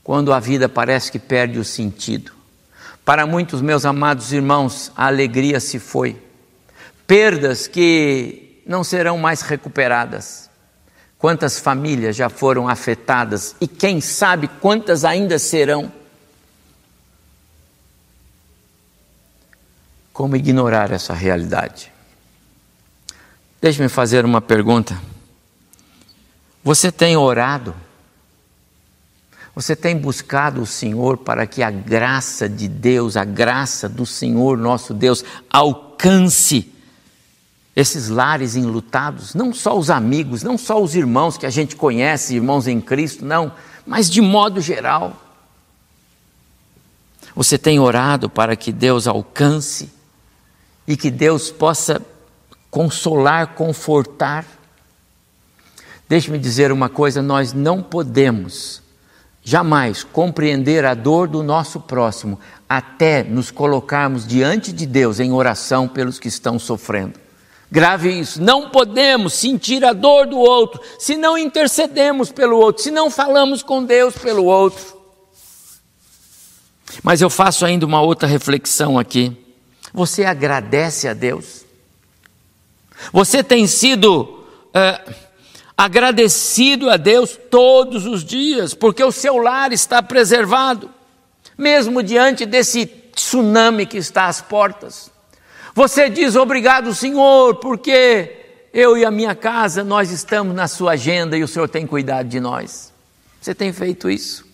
quando 0.02 0.32
a 0.32 0.40
vida 0.40 0.68
parece 0.68 1.12
que 1.12 1.20
perde 1.20 1.60
o 1.60 1.64
sentido. 1.64 2.32
Para 3.04 3.24
muitos 3.28 3.62
meus 3.62 3.84
amados 3.84 4.32
irmãos, 4.32 4.90
a 4.96 5.06
alegria 5.06 5.60
se 5.60 5.78
foi. 5.78 6.20
Perdas 7.06 7.68
que 7.68 8.45
não 8.66 8.82
serão 8.82 9.16
mais 9.16 9.42
recuperadas. 9.42 10.50
Quantas 11.18 11.58
famílias 11.58 12.16
já 12.16 12.28
foram 12.28 12.68
afetadas 12.68 13.54
e 13.60 13.68
quem 13.68 14.00
sabe 14.00 14.48
quantas 14.48 15.04
ainda 15.04 15.38
serão. 15.38 15.90
Como 20.12 20.34
ignorar 20.34 20.90
essa 20.90 21.14
realidade? 21.14 21.92
Deixe-me 23.60 23.88
fazer 23.88 24.24
uma 24.24 24.40
pergunta. 24.40 25.00
Você 26.62 26.90
tem 26.90 27.16
orado? 27.16 27.74
Você 29.54 29.74
tem 29.74 29.96
buscado 29.96 30.60
o 30.60 30.66
Senhor 30.66 31.16
para 31.16 31.46
que 31.46 31.62
a 31.62 31.70
graça 31.70 32.48
de 32.48 32.68
Deus, 32.68 33.16
a 33.16 33.24
graça 33.24 33.88
do 33.88 34.04
Senhor 34.04 34.58
nosso 34.58 34.92
Deus, 34.92 35.24
alcance 35.48 36.75
esses 37.76 38.08
lares 38.08 38.56
enlutados? 38.56 39.34
Não 39.34 39.52
só 39.52 39.78
os 39.78 39.90
amigos, 39.90 40.42
não 40.42 40.56
só 40.56 40.82
os 40.82 40.96
irmãos 40.96 41.36
que 41.36 41.44
a 41.44 41.50
gente 41.50 41.76
conhece, 41.76 42.34
irmãos 42.34 42.66
em 42.66 42.80
Cristo, 42.80 43.24
não, 43.24 43.52
mas 43.86 44.10
de 44.10 44.22
modo 44.22 44.62
geral. 44.62 45.22
Você 47.34 47.58
tem 47.58 47.78
orado 47.78 48.30
para 48.30 48.56
que 48.56 48.72
Deus 48.72 49.06
alcance 49.06 49.92
e 50.88 50.96
que 50.96 51.10
Deus 51.10 51.50
possa 51.50 52.00
consolar, 52.70 53.48
confortar. 53.48 54.46
Deixe-me 56.08 56.38
dizer 56.38 56.72
uma 56.72 56.88
coisa: 56.88 57.20
nós 57.20 57.52
não 57.52 57.82
podemos 57.82 58.82
jamais 59.42 60.02
compreender 60.02 60.86
a 60.86 60.94
dor 60.94 61.28
do 61.28 61.42
nosso 61.42 61.78
próximo 61.78 62.40
até 62.66 63.22
nos 63.22 63.50
colocarmos 63.50 64.26
diante 64.26 64.72
de 64.72 64.86
Deus 64.86 65.20
em 65.20 65.30
oração 65.30 65.86
pelos 65.86 66.18
que 66.18 66.28
estão 66.28 66.58
sofrendo. 66.58 67.25
Grave 67.70 68.20
isso, 68.20 68.40
não 68.40 68.70
podemos 68.70 69.32
sentir 69.32 69.84
a 69.84 69.92
dor 69.92 70.26
do 70.26 70.38
outro 70.38 70.80
se 70.98 71.16
não 71.16 71.36
intercedemos 71.36 72.30
pelo 72.30 72.58
outro, 72.58 72.82
se 72.82 72.92
não 72.92 73.10
falamos 73.10 73.62
com 73.62 73.84
Deus 73.84 74.16
pelo 74.16 74.44
outro. 74.44 74.96
Mas 77.02 77.20
eu 77.20 77.28
faço 77.28 77.66
ainda 77.66 77.84
uma 77.84 78.00
outra 78.00 78.28
reflexão 78.28 78.98
aqui. 78.98 79.36
Você 79.92 80.24
agradece 80.24 81.08
a 81.08 81.14
Deus? 81.14 81.64
Você 83.12 83.42
tem 83.42 83.66
sido 83.66 84.44
é, 84.72 85.00
agradecido 85.76 86.88
a 86.88 86.96
Deus 86.96 87.38
todos 87.50 88.06
os 88.06 88.24
dias, 88.24 88.74
porque 88.74 89.02
o 89.02 89.12
seu 89.12 89.38
lar 89.38 89.72
está 89.72 90.02
preservado, 90.02 90.88
mesmo 91.58 92.02
diante 92.02 92.46
desse 92.46 92.86
tsunami 92.86 93.86
que 93.86 93.98
está 93.98 94.26
às 94.26 94.40
portas. 94.40 95.10
Você 95.76 96.08
diz 96.08 96.36
obrigado, 96.36 96.94
Senhor, 96.94 97.56
porque 97.56 98.34
eu 98.72 98.96
e 98.96 99.04
a 99.04 99.10
minha 99.10 99.34
casa, 99.34 99.84
nós 99.84 100.10
estamos 100.10 100.56
na 100.56 100.66
sua 100.66 100.92
agenda 100.92 101.36
e 101.36 101.42
o 101.42 101.48
Senhor 101.48 101.68
tem 101.68 101.86
cuidado 101.86 102.30
de 102.30 102.40
nós. 102.40 102.94
Você 103.38 103.54
tem 103.54 103.74
feito 103.74 104.08
isso? 104.08 104.46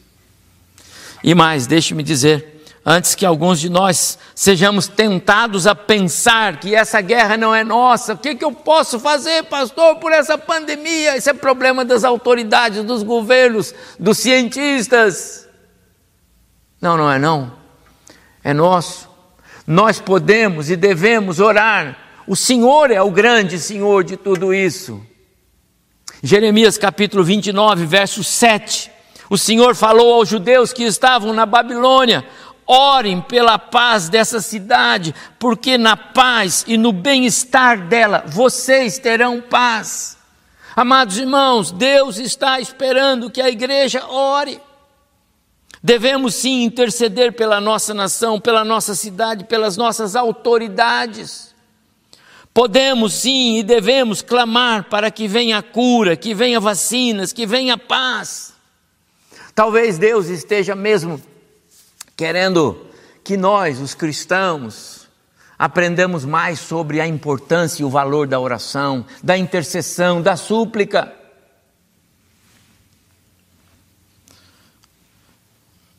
E 1.23 1.33
mais, 1.33 1.69
deixe-me 1.69 2.03
dizer, 2.03 2.65
antes 2.85 3.15
que 3.15 3.25
alguns 3.25 3.61
de 3.61 3.71
nós 3.71 4.19
sejamos 4.35 4.89
tentados 4.89 5.65
a 5.65 5.77
pensar 5.77 6.59
que 6.59 6.75
essa 6.75 7.01
guerra 7.01 7.37
não 7.37 7.55
é 7.55 7.63
nossa, 7.63 8.15
o 8.15 8.19
que, 8.19 8.35
que 8.35 8.45
eu 8.45 8.51
posso 8.51 8.99
fazer, 8.99 9.45
pastor, 9.45 10.01
por 10.01 10.11
essa 10.11 10.37
pandemia? 10.37 11.17
Esse 11.17 11.31
é 11.31 11.35
problema 11.35 11.85
das 11.85 12.03
autoridades, 12.03 12.83
dos 12.83 13.05
governos, 13.05 13.73
dos 13.97 14.19
cientistas. 14.19 15.47
Não, 16.81 16.97
não 16.97 17.09
é 17.09 17.17
não. 17.17 17.53
É 18.43 18.53
nosso. 18.53 19.12
Nós 19.67 20.01
podemos 20.01 20.71
e 20.71 20.77
devemos 20.77 21.41
orar. 21.41 21.97
O 22.27 22.35
Senhor 22.35 22.91
é 22.91 23.01
o 23.01 23.11
grande 23.11 23.59
Senhor 23.59 24.05
de 24.05 24.17
tudo 24.17 24.53
isso. 24.53 25.01
Jeremias 26.23 26.79
capítulo 26.79 27.25
29, 27.25 27.85
verso 27.85 28.23
7. 28.23 28.91
O 29.29 29.39
Senhor 29.39 29.75
falou 29.75 30.15
aos 30.15 30.29
judeus 30.29 30.73
que 30.73 30.85
estavam 30.85 31.33
na 31.33 31.47
Babilônia: 31.47 32.25
Orem 32.67 33.21
pela 33.21 33.59
paz 33.59 34.09
dessa 34.09 34.41
cidade, 34.41 35.15
porque 35.39 35.77
na 35.77 35.97
paz 35.97 36.65
e 36.67 36.77
no 36.77 36.93
bem-estar 36.93 37.87
dela 37.89 38.25
vocês 38.27 38.99
terão 38.99 39.41
paz. 39.41 40.17
Amados 40.75 41.19
irmãos, 41.19 41.71
Deus 41.71 42.19
está 42.19 42.61
esperando 42.61 43.31
que 43.31 43.41
a 43.41 43.49
igreja 43.49 44.07
ore. 44.07 44.61
Devemos 45.83 46.37
sim 46.37 46.63
interceder 46.63 47.33
pela 47.33 47.61
nossa 47.61 47.93
nação, 47.93 48.41
pela 48.41 48.65
nossa 48.65 48.95
cidade, 48.95 49.45
pelas 49.45 49.77
nossas 49.77 50.15
autoridades. 50.15 51.53
Podemos 52.55 53.15
sim 53.15 53.59
e 53.59 53.63
devemos 53.63 54.23
clamar 54.23 54.85
para 54.85 55.11
que 55.11 55.27
venha 55.27 55.61
cura, 55.63 56.15
que 56.15 56.35
venha 56.35 56.61
vacinas, 56.61 57.33
que 57.33 57.47
venha 57.47 57.77
paz. 57.77 58.53
Talvez 59.55 59.99
Deus 59.99 60.29
esteja 60.29 60.75
mesmo 60.75 61.21
querendo 62.17 62.87
que 63.25 63.37
nós, 63.37 63.81
os 63.81 63.95
cristãos, 63.95 65.09
aprendamos 65.59 66.25
mais 66.25 66.61
sobre 66.61 67.01
a 67.01 67.07
importância 67.07 67.83
e 67.83 67.85
o 67.85 67.91
valor 67.91 68.29
da 68.29 68.39
oração, 68.39 69.05
da 69.23 69.37
intercessão, 69.37 70.23
da 70.23 70.37
súplica. 70.37 71.13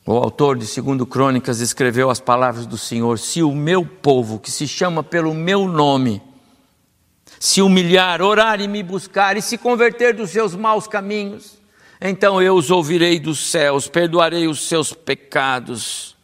O 0.06 0.12
autor 0.14 0.58
de 0.58 0.66
2 0.66 1.08
Crônicas 1.10 1.62
escreveu 1.62 2.10
as 2.10 2.20
palavras 2.20 2.66
do 2.66 2.78
Senhor: 2.78 3.18
Se 3.18 3.42
o 3.42 3.54
meu 3.54 3.86
povo, 3.86 4.40
que 4.40 4.52
se 4.52 4.68
chama 4.68 5.02
pelo 5.02 5.34
meu 5.34 5.68
nome, 5.68 6.22
se 7.40 7.62
humilhar, 7.62 8.22
orar 8.22 8.60
e 8.60 8.68
me 8.68 8.84
buscar 8.84 9.38
e 9.38 9.42
se 9.42 9.58
converter 9.58 10.14
dos 10.14 10.32
seus 10.32 10.56
maus 10.56 10.88
caminhos, 10.88 11.58
então 12.02 12.42
eu 12.42 12.56
os 12.56 12.70
ouvirei 12.70 13.18
dos 13.18 13.50
céus, 13.50 13.88
perdoarei 13.88 14.46
os 14.46 14.68
seus 14.68 14.92
pecados 14.92 16.18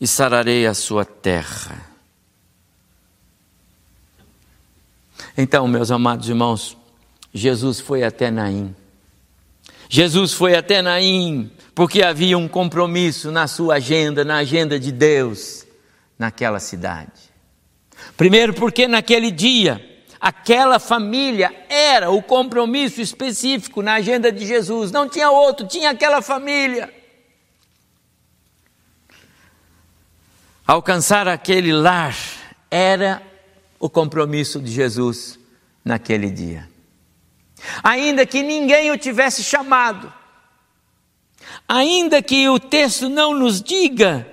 e 0.00 0.06
sararei 0.06 0.64
a 0.64 0.74
sua 0.74 1.04
terra. 1.04 1.94
Então, 5.36 5.66
meus 5.66 5.90
amados 5.90 6.28
irmãos, 6.28 6.76
Jesus 7.32 7.80
foi 7.80 8.04
até 8.04 8.30
Naim. 8.30 8.74
Jesus 9.88 10.32
foi 10.32 10.54
até 10.54 10.80
Naim 10.80 11.50
porque 11.74 12.02
havia 12.02 12.38
um 12.38 12.48
compromisso 12.48 13.30
na 13.30 13.46
sua 13.46 13.76
agenda, 13.76 14.24
na 14.24 14.36
agenda 14.36 14.78
de 14.78 14.92
Deus, 14.92 15.66
naquela 16.18 16.60
cidade. 16.60 17.32
Primeiro, 18.16 18.54
porque 18.54 18.86
naquele 18.86 19.30
dia 19.30 19.94
Aquela 20.24 20.78
família 20.78 21.54
era 21.68 22.10
o 22.10 22.22
compromisso 22.22 22.98
específico 22.98 23.82
na 23.82 23.92
agenda 23.96 24.32
de 24.32 24.46
Jesus, 24.46 24.90
não 24.90 25.06
tinha 25.06 25.30
outro, 25.30 25.66
tinha 25.66 25.90
aquela 25.90 26.22
família. 26.22 26.90
Alcançar 30.66 31.28
aquele 31.28 31.74
lar 31.74 32.16
era 32.70 33.20
o 33.78 33.90
compromisso 33.90 34.62
de 34.62 34.72
Jesus 34.72 35.38
naquele 35.84 36.30
dia. 36.30 36.70
Ainda 37.82 38.24
que 38.24 38.42
ninguém 38.42 38.90
o 38.90 38.96
tivesse 38.96 39.44
chamado, 39.44 40.10
ainda 41.68 42.22
que 42.22 42.48
o 42.48 42.58
texto 42.58 43.08
não 43.08 43.34
nos 43.34 43.62
diga 43.62 44.26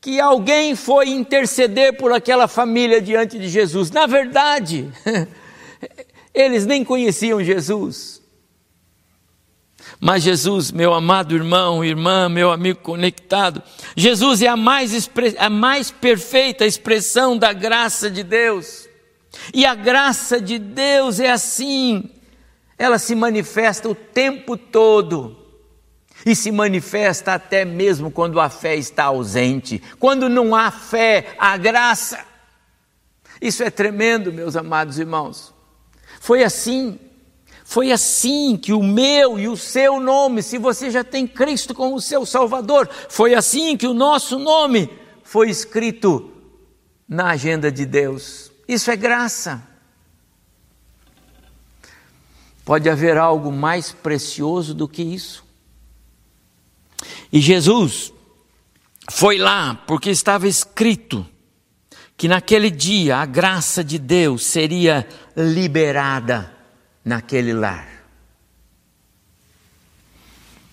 que 0.00 0.18
alguém 0.18 0.74
foi 0.74 1.10
interceder 1.10 1.96
por 1.96 2.12
aquela 2.12 2.48
família 2.48 3.00
diante 3.02 3.38
de 3.38 3.48
Jesus. 3.48 3.90
Na 3.90 4.06
verdade, 4.06 4.90
eles 6.32 6.64
nem 6.64 6.82
conheciam 6.82 7.42
Jesus. 7.44 8.20
Mas 10.00 10.22
Jesus, 10.22 10.72
meu 10.72 10.94
amado 10.94 11.34
irmão, 11.34 11.84
irmã, 11.84 12.28
meu 12.28 12.50
amigo 12.50 12.80
conectado, 12.80 13.62
Jesus 13.94 14.40
é 14.40 14.46
a 14.46 14.56
mais, 14.56 15.10
a 15.38 15.50
mais 15.50 15.90
perfeita 15.90 16.64
expressão 16.64 17.36
da 17.36 17.52
graça 17.52 18.10
de 18.10 18.22
Deus. 18.22 18.88
E 19.52 19.66
a 19.66 19.74
graça 19.74 20.40
de 20.40 20.58
Deus 20.58 21.20
é 21.20 21.30
assim, 21.30 22.08
ela 22.78 22.98
se 22.98 23.14
manifesta 23.14 23.88
o 23.88 23.94
tempo 23.94 24.56
todo 24.56 25.39
e 26.24 26.34
se 26.34 26.50
manifesta 26.50 27.34
até 27.34 27.64
mesmo 27.64 28.10
quando 28.10 28.40
a 28.40 28.48
fé 28.48 28.76
está 28.76 29.04
ausente. 29.04 29.82
Quando 29.98 30.28
não 30.28 30.54
há 30.54 30.70
fé, 30.70 31.34
há 31.38 31.56
graça. 31.56 32.24
Isso 33.40 33.62
é 33.62 33.70
tremendo, 33.70 34.32
meus 34.32 34.56
amados 34.56 34.98
irmãos. 34.98 35.54
Foi 36.20 36.44
assim. 36.44 36.98
Foi 37.64 37.92
assim 37.92 38.56
que 38.56 38.72
o 38.72 38.82
meu 38.82 39.38
e 39.38 39.46
o 39.46 39.56
seu 39.56 40.00
nome, 40.00 40.42
se 40.42 40.58
você 40.58 40.90
já 40.90 41.04
tem 41.04 41.24
Cristo 41.26 41.72
como 41.72 42.00
seu 42.00 42.26
Salvador, 42.26 42.88
foi 43.08 43.32
assim 43.34 43.76
que 43.76 43.86
o 43.86 43.94
nosso 43.94 44.40
nome 44.40 44.90
foi 45.22 45.48
escrito 45.48 46.32
na 47.08 47.30
agenda 47.30 47.70
de 47.70 47.86
Deus. 47.86 48.50
Isso 48.66 48.90
é 48.90 48.96
graça. 48.96 49.62
Pode 52.64 52.90
haver 52.90 53.16
algo 53.16 53.52
mais 53.52 53.92
precioso 53.92 54.74
do 54.74 54.88
que 54.88 55.02
isso? 55.02 55.44
E 57.32 57.40
Jesus 57.40 58.12
foi 59.10 59.38
lá 59.38 59.74
porque 59.86 60.10
estava 60.10 60.48
escrito 60.48 61.26
que 62.16 62.28
naquele 62.28 62.70
dia 62.70 63.16
a 63.18 63.26
graça 63.26 63.82
de 63.82 63.98
Deus 63.98 64.44
seria 64.44 65.08
liberada 65.36 66.54
naquele 67.04 67.52
lar. 67.52 67.88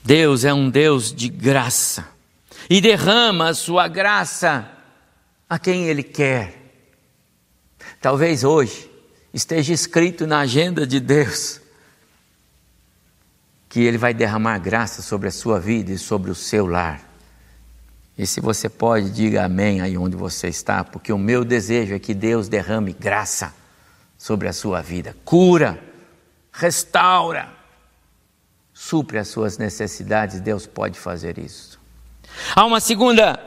Deus 0.03 0.45
é 0.45 0.53
um 0.53 0.69
Deus 0.69 1.13
de 1.13 1.29
graça 1.29 2.07
e 2.69 2.81
derrama 2.81 3.49
a 3.49 3.53
sua 3.53 3.87
graça 3.87 4.69
a 5.49 5.57
quem 5.59 5.85
Ele 5.85 6.03
quer. 6.03 6.57
Talvez 8.01 8.43
hoje 8.43 8.89
esteja 9.33 9.73
escrito 9.73 10.25
na 10.25 10.39
agenda 10.39 10.85
de 10.85 10.99
Deus 10.99 11.61
que 13.69 13.81
Ele 13.81 13.97
vai 13.97 14.13
derramar 14.13 14.59
graça 14.59 15.01
sobre 15.01 15.27
a 15.27 15.31
sua 15.31 15.59
vida 15.59 15.91
e 15.91 15.97
sobre 15.97 16.31
o 16.31 16.35
seu 16.35 16.65
lar. 16.65 17.01
E 18.17 18.25
se 18.25 18.41
você 18.41 18.67
pode, 18.67 19.11
diga 19.11 19.45
amém 19.45 19.81
aí 19.81 19.97
onde 19.97 20.15
você 20.15 20.47
está, 20.47 20.83
porque 20.83 21.13
o 21.13 21.17
meu 21.17 21.45
desejo 21.45 21.93
é 21.93 21.99
que 21.99 22.13
Deus 22.13 22.47
derrame 22.47 22.91
graça 22.93 23.53
sobre 24.17 24.47
a 24.47 24.53
sua 24.53 24.81
vida, 24.81 25.15
cura, 25.23 25.79
restaura, 26.51 27.49
supre 28.73 29.19
as 29.19 29.27
suas 29.27 29.57
necessidades, 29.59 30.39
Deus 30.39 30.65
pode 30.65 30.99
fazer 30.99 31.37
isso. 31.37 31.79
Há 32.55 32.65
uma 32.65 32.79
segunda, 32.79 33.39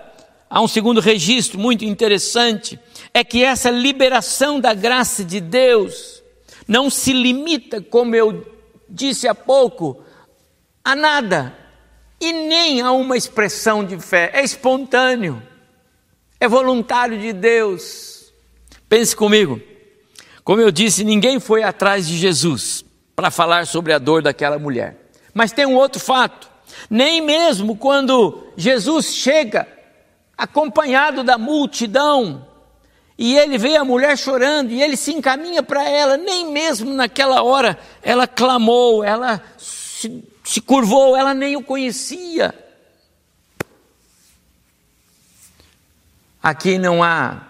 há 0.48 0.60
um 0.60 0.68
segundo 0.68 1.00
registro 1.00 1.58
muito 1.58 1.84
interessante, 1.84 2.78
é 3.12 3.24
que 3.24 3.42
essa 3.42 3.70
liberação 3.70 4.60
da 4.60 4.72
graça 4.72 5.24
de 5.24 5.40
Deus 5.40 6.22
não 6.68 6.88
se 6.88 7.12
limita, 7.12 7.80
como 7.80 8.14
eu 8.14 8.46
disse 8.88 9.26
há 9.26 9.34
pouco, 9.34 10.00
a 10.84 10.94
nada. 10.94 11.56
E 12.20 12.32
nem 12.32 12.82
a 12.82 12.92
uma 12.92 13.16
expressão 13.16 13.82
de 13.84 13.98
fé, 13.98 14.30
é 14.34 14.44
espontâneo, 14.44 15.42
é 16.38 16.46
voluntário 16.46 17.18
de 17.18 17.32
Deus. 17.32 18.30
Pense 18.88 19.16
comigo, 19.16 19.60
como 20.44 20.60
eu 20.60 20.70
disse, 20.70 21.02
ninguém 21.04 21.40
foi 21.40 21.62
atrás 21.62 22.06
de 22.06 22.18
Jesus 22.18 22.84
para 23.16 23.30
falar 23.30 23.66
sobre 23.66 23.92
a 23.92 23.98
dor 23.98 24.22
daquela 24.22 24.58
mulher. 24.58 25.10
Mas 25.32 25.52
tem 25.52 25.64
um 25.64 25.76
outro 25.76 26.00
fato: 26.00 26.50
nem 26.90 27.20
mesmo 27.20 27.76
quando 27.76 28.48
Jesus 28.56 29.14
chega 29.14 29.66
acompanhado 30.36 31.22
da 31.22 31.38
multidão, 31.38 32.46
e 33.16 33.36
ele 33.36 33.58
vê 33.58 33.76
a 33.76 33.84
mulher 33.84 34.16
chorando 34.16 34.70
e 34.70 34.82
ele 34.82 34.96
se 34.96 35.12
encaminha 35.12 35.62
para 35.62 35.86
ela, 35.86 36.16
nem 36.16 36.50
mesmo 36.50 36.92
naquela 36.94 37.42
hora 37.42 37.78
ela 38.02 38.26
clamou, 38.26 39.04
ela 39.04 39.42
se 39.58 40.24
se 40.50 40.60
curvou, 40.60 41.16
ela 41.16 41.32
nem 41.32 41.56
o 41.56 41.62
conhecia. 41.62 42.52
Aqui 46.42 46.76
não 46.76 47.04
há 47.04 47.46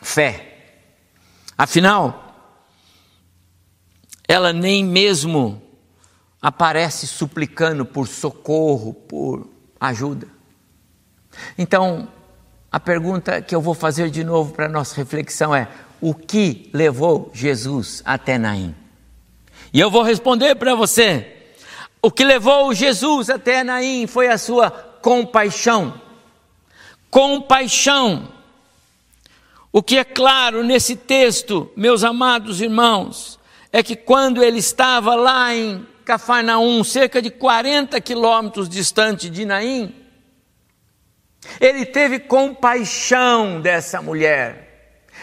fé. 0.00 0.76
Afinal, 1.56 2.54
ela 4.28 4.52
nem 4.52 4.84
mesmo 4.84 5.60
aparece 6.40 7.04
suplicando 7.04 7.84
por 7.84 8.06
socorro, 8.06 8.94
por 8.94 9.50
ajuda. 9.80 10.28
Então, 11.58 12.06
a 12.70 12.78
pergunta 12.78 13.42
que 13.42 13.56
eu 13.56 13.60
vou 13.60 13.74
fazer 13.74 14.08
de 14.08 14.22
novo 14.22 14.52
para 14.52 14.68
nossa 14.68 14.94
reflexão 14.94 15.52
é: 15.52 15.66
o 16.00 16.14
que 16.14 16.70
levou 16.72 17.28
Jesus 17.34 18.02
até 18.04 18.38
Naim? 18.38 18.72
E 19.72 19.80
eu 19.80 19.90
vou 19.90 20.04
responder 20.04 20.54
para 20.54 20.76
você 20.76 21.34
o 22.08 22.10
que 22.10 22.24
levou 22.24 22.72
Jesus 22.72 23.28
até 23.28 23.62
Naim 23.62 24.06
foi 24.06 24.28
a 24.28 24.38
sua 24.38 24.70
compaixão. 24.70 26.00
Compaixão. 27.10 28.32
O 29.70 29.82
que 29.82 29.98
é 29.98 30.04
claro 30.04 30.64
nesse 30.64 30.96
texto, 30.96 31.70
meus 31.76 32.02
amados 32.02 32.62
irmãos, 32.62 33.38
é 33.70 33.82
que 33.82 33.94
quando 33.94 34.42
ele 34.42 34.56
estava 34.56 35.14
lá 35.14 35.54
em 35.54 35.86
Cafarnaum, 36.02 36.82
cerca 36.82 37.20
de 37.20 37.28
40 37.28 38.00
quilômetros 38.00 38.70
distante 38.70 39.28
de 39.28 39.44
Naim, 39.44 39.94
ele 41.60 41.84
teve 41.84 42.20
compaixão 42.20 43.60
dessa 43.60 44.00
mulher. 44.00 44.67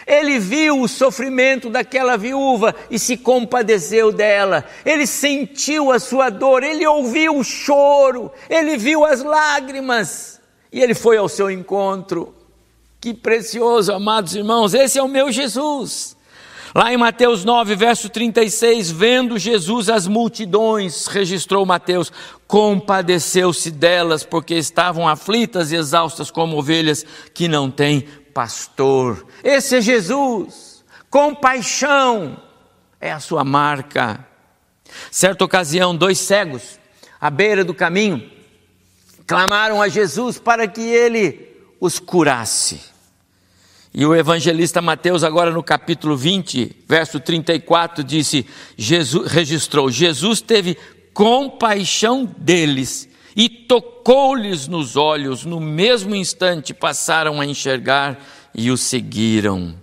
Ele 0.07 0.37
viu 0.37 0.81
o 0.81 0.87
sofrimento 0.87 1.69
daquela 1.69 2.15
viúva 2.15 2.75
e 2.91 2.99
se 2.99 3.17
compadeceu 3.17 4.11
dela. 4.11 4.63
Ele 4.85 5.07
sentiu 5.07 5.91
a 5.91 5.99
sua 5.99 6.29
dor, 6.29 6.61
ele 6.61 6.85
ouviu 6.85 7.37
o 7.37 7.43
choro, 7.43 8.31
ele 8.49 8.77
viu 8.77 9.03
as 9.03 9.23
lágrimas 9.23 10.39
e 10.71 10.79
ele 10.79 10.93
foi 10.93 11.17
ao 11.17 11.27
seu 11.27 11.49
encontro. 11.49 12.35
Que 13.01 13.13
precioso, 13.13 13.93
amados 13.93 14.35
irmãos, 14.35 14.73
esse 14.73 14.99
é 14.99 15.03
o 15.03 15.07
meu 15.07 15.31
Jesus. 15.31 16.15
Lá 16.75 16.91
em 16.91 16.97
Mateus 16.97 17.45
9, 17.45 17.73
verso 17.75 18.09
36, 18.09 18.91
vendo 18.91 19.39
Jesus 19.39 19.89
as 19.89 20.07
multidões, 20.07 21.07
registrou 21.07 21.65
Mateus, 21.65 22.11
compadeceu-se 22.45 23.71
delas, 23.71 24.25
porque 24.25 24.55
estavam 24.55 25.07
aflitas 25.07 25.71
e 25.71 25.77
exaustas 25.77 26.29
como 26.29 26.57
ovelhas 26.57 27.05
que 27.33 27.47
não 27.47 27.71
têm 27.71 28.05
pastor. 28.35 29.25
Esse 29.41 29.77
é 29.77 29.81
Jesus. 29.81 30.83
Compaixão 31.09 32.37
é 32.99 33.09
a 33.09 33.19
sua 33.21 33.45
marca. 33.45 34.27
Certa 35.09 35.45
ocasião, 35.45 35.95
dois 35.95 36.19
cegos, 36.19 36.77
à 37.19 37.29
beira 37.29 37.63
do 37.63 37.73
caminho, 37.73 38.29
clamaram 39.25 39.81
a 39.81 39.87
Jesus 39.87 40.37
para 40.37 40.67
que 40.67 40.81
ele 40.81 41.47
os 41.79 41.97
curasse. 41.97 42.81
E 43.93 44.05
o 44.05 44.13
evangelista 44.13 44.81
Mateus, 44.81 45.23
agora 45.23 45.51
no 45.51 45.63
capítulo 45.63 46.17
20, 46.17 46.83
verso 46.85 47.21
34, 47.21 48.03
disse: 48.03 48.45
Jesus, 48.77 49.31
registrou, 49.31 49.89
Jesus 49.89 50.41
teve 50.41 50.77
compaixão 51.13 52.25
deles 52.25 53.07
e 53.35 53.49
tocou-lhes 53.49 54.67
nos 54.67 54.95
olhos, 54.95 55.43
no 55.43 55.59
mesmo 55.59 56.15
instante 56.15 56.73
passaram 56.73 57.41
a 57.41 57.45
enxergar 57.45 58.17
e 58.53 58.71
o 58.71 58.77
seguiram. 58.77 59.75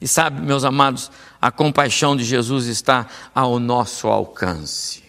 E 0.00 0.08
sabe, 0.08 0.40
meus 0.40 0.64
amados, 0.64 1.10
a 1.40 1.50
compaixão 1.50 2.16
de 2.16 2.24
Jesus 2.24 2.66
está 2.66 3.06
ao 3.34 3.58
nosso 3.58 4.08
alcance. 4.08 5.04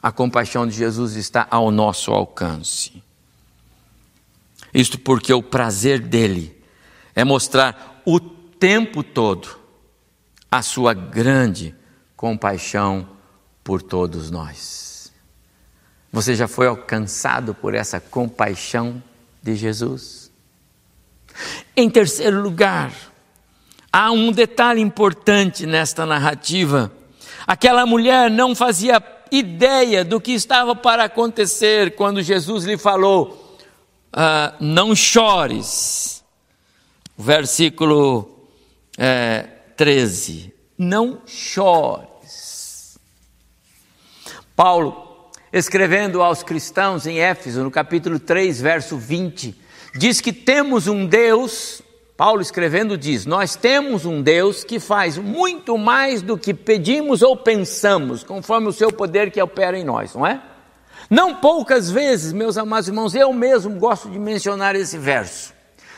A 0.00 0.12
compaixão 0.12 0.66
de 0.66 0.76
Jesus 0.76 1.16
está 1.16 1.46
ao 1.50 1.70
nosso 1.70 2.12
alcance. 2.12 3.02
Isto 4.72 4.98
porque 4.98 5.32
o 5.32 5.42
prazer 5.42 5.98
dele 5.98 6.56
é 7.14 7.24
mostrar 7.24 8.00
o 8.06 8.20
tempo 8.20 9.02
todo 9.02 9.58
a 10.50 10.62
sua 10.62 10.94
grande 10.94 11.74
compaixão 12.16 13.08
por 13.64 13.82
todos 13.82 14.30
nós. 14.30 14.87
Você 16.12 16.34
já 16.34 16.48
foi 16.48 16.66
alcançado 16.66 17.54
por 17.54 17.74
essa 17.74 18.00
compaixão 18.00 19.02
de 19.42 19.54
Jesus? 19.54 20.30
Em 21.76 21.88
terceiro 21.88 22.40
lugar, 22.40 22.92
há 23.92 24.10
um 24.10 24.32
detalhe 24.32 24.80
importante 24.80 25.66
nesta 25.66 26.06
narrativa. 26.06 26.90
Aquela 27.46 27.86
mulher 27.86 28.30
não 28.30 28.54
fazia 28.54 29.02
ideia 29.30 30.04
do 30.04 30.20
que 30.20 30.32
estava 30.32 30.74
para 30.74 31.04
acontecer 31.04 31.94
quando 31.94 32.22
Jesus 32.22 32.64
lhe 32.64 32.78
falou: 32.78 33.58
ah, 34.12 34.54
Não 34.58 34.94
chores. 34.94 36.24
Versículo 37.16 38.48
é, 38.96 39.42
13: 39.76 40.54
Não 40.76 41.20
chores. 41.26 42.98
Paulo 44.56 45.07
escrevendo 45.52 46.22
aos 46.22 46.42
cristãos 46.42 47.06
em 47.06 47.18
Éfeso, 47.18 47.62
no 47.62 47.70
capítulo 47.70 48.18
3, 48.18 48.60
verso 48.60 48.96
20, 48.96 49.54
diz 49.94 50.20
que 50.20 50.32
temos 50.32 50.86
um 50.86 51.06
Deus, 51.06 51.82
Paulo 52.16 52.40
escrevendo 52.40 52.96
diz: 52.96 53.24
Nós 53.26 53.56
temos 53.56 54.04
um 54.04 54.22
Deus 54.22 54.64
que 54.64 54.78
faz 54.78 55.16
muito 55.16 55.78
mais 55.78 56.22
do 56.22 56.36
que 56.36 56.52
pedimos 56.52 57.22
ou 57.22 57.36
pensamos, 57.36 58.22
conforme 58.22 58.68
o 58.68 58.72
seu 58.72 58.92
poder 58.92 59.30
que 59.30 59.40
opera 59.40 59.78
em 59.78 59.84
nós, 59.84 60.14
não 60.14 60.26
é? 60.26 60.40
Não 61.08 61.36
poucas 61.36 61.90
vezes, 61.90 62.32
meus 62.32 62.58
amados 62.58 62.88
irmãos, 62.88 63.14
eu 63.14 63.32
mesmo 63.32 63.78
gosto 63.78 64.10
de 64.10 64.18
mencionar 64.18 64.76
esse 64.76 64.98
verso. 64.98 65.54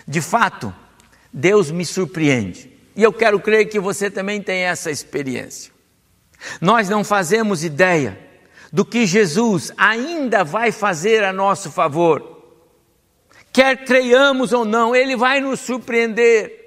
De 0.07 0.21
fato, 0.21 0.73
Deus 1.33 1.71
me 1.71 1.85
surpreende. 1.85 2.71
E 2.95 3.03
eu 3.03 3.13
quero 3.13 3.41
crer 3.41 3.69
que 3.69 3.81
você 3.81 4.11
também 4.11 4.41
tem 4.41 4.61
essa 4.61 4.91
experiência. 4.91 5.73
Nós 6.61 6.89
não 6.89 7.03
fazemos 7.03 7.65
ideia 7.65 8.30
do 8.73 8.85
que 8.85 9.07
Jesus 9.07 9.73
ainda 9.77 10.45
vai 10.45 10.71
fazer 10.71 11.25
a 11.25 11.33
nosso 11.33 11.71
favor. 11.71 12.39
Quer 13.53 13.85
creiamos 13.85 14.53
ou 14.53 14.65
não, 14.65 14.95
Ele 14.95 15.17
vai 15.17 15.41
nos 15.41 15.61
surpreender. 15.61 16.59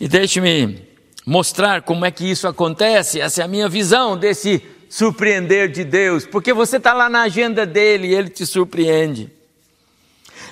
E 0.00 0.08
deixe-me 0.08 0.86
mostrar 1.24 1.82
como 1.82 2.04
é 2.04 2.10
que 2.10 2.28
isso 2.30 2.46
acontece, 2.46 3.20
essa 3.20 3.42
é 3.42 3.44
a 3.44 3.48
minha 3.48 3.68
visão 3.68 4.16
desse 4.16 4.62
surpreender 4.88 5.68
de 5.68 5.84
Deus, 5.84 6.26
porque 6.26 6.52
você 6.52 6.76
está 6.76 6.92
lá 6.92 7.08
na 7.08 7.22
agenda 7.22 7.66
dele 7.66 8.08
e 8.08 8.14
ele 8.14 8.28
te 8.28 8.46
surpreende. 8.46 9.32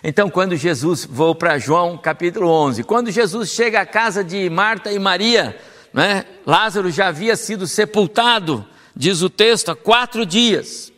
Então, 0.03 0.29
quando 0.29 0.57
Jesus, 0.57 1.05
vou 1.05 1.35
para 1.35 1.59
João 1.59 1.97
capítulo 1.97 2.49
11, 2.49 2.83
quando 2.85 3.11
Jesus 3.11 3.51
chega 3.51 3.81
à 3.81 3.87
casa 3.87 4.23
de 4.23 4.51
Marta 4.51 4.93
e 4.93 4.99
Maria, 4.99 5.57
né, 5.93 6.25
Lázaro 6.45 6.91
já 6.91 7.09
havia 7.09 7.37
sido 7.37 7.67
sepultado, 7.67 8.67
diz 8.95 9.23
o 9.23 9.31
texto, 9.31 9.71
há 9.71 9.77
quatro 9.77 10.25
dias. 10.25 10.93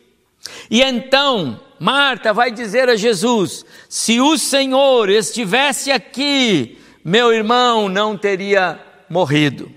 E 0.69 0.81
então, 0.81 1.59
Marta 1.79 2.33
vai 2.33 2.51
dizer 2.51 2.89
a 2.89 2.95
Jesus: 2.95 3.65
se 3.89 4.19
o 4.19 4.37
Senhor 4.37 5.09
estivesse 5.09 5.91
aqui, 5.91 6.77
meu 7.03 7.33
irmão 7.33 7.87
não 7.89 8.17
teria 8.17 8.79
morrido. 9.09 9.71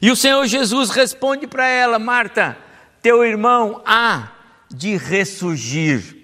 E 0.00 0.10
o 0.10 0.16
Senhor 0.16 0.46
Jesus 0.46 0.90
responde 0.90 1.46
para 1.46 1.66
ela: 1.66 1.98
Marta, 1.98 2.56
teu 3.02 3.24
irmão 3.24 3.82
há 3.84 4.32
de 4.70 4.96
ressurgir. 4.96 6.16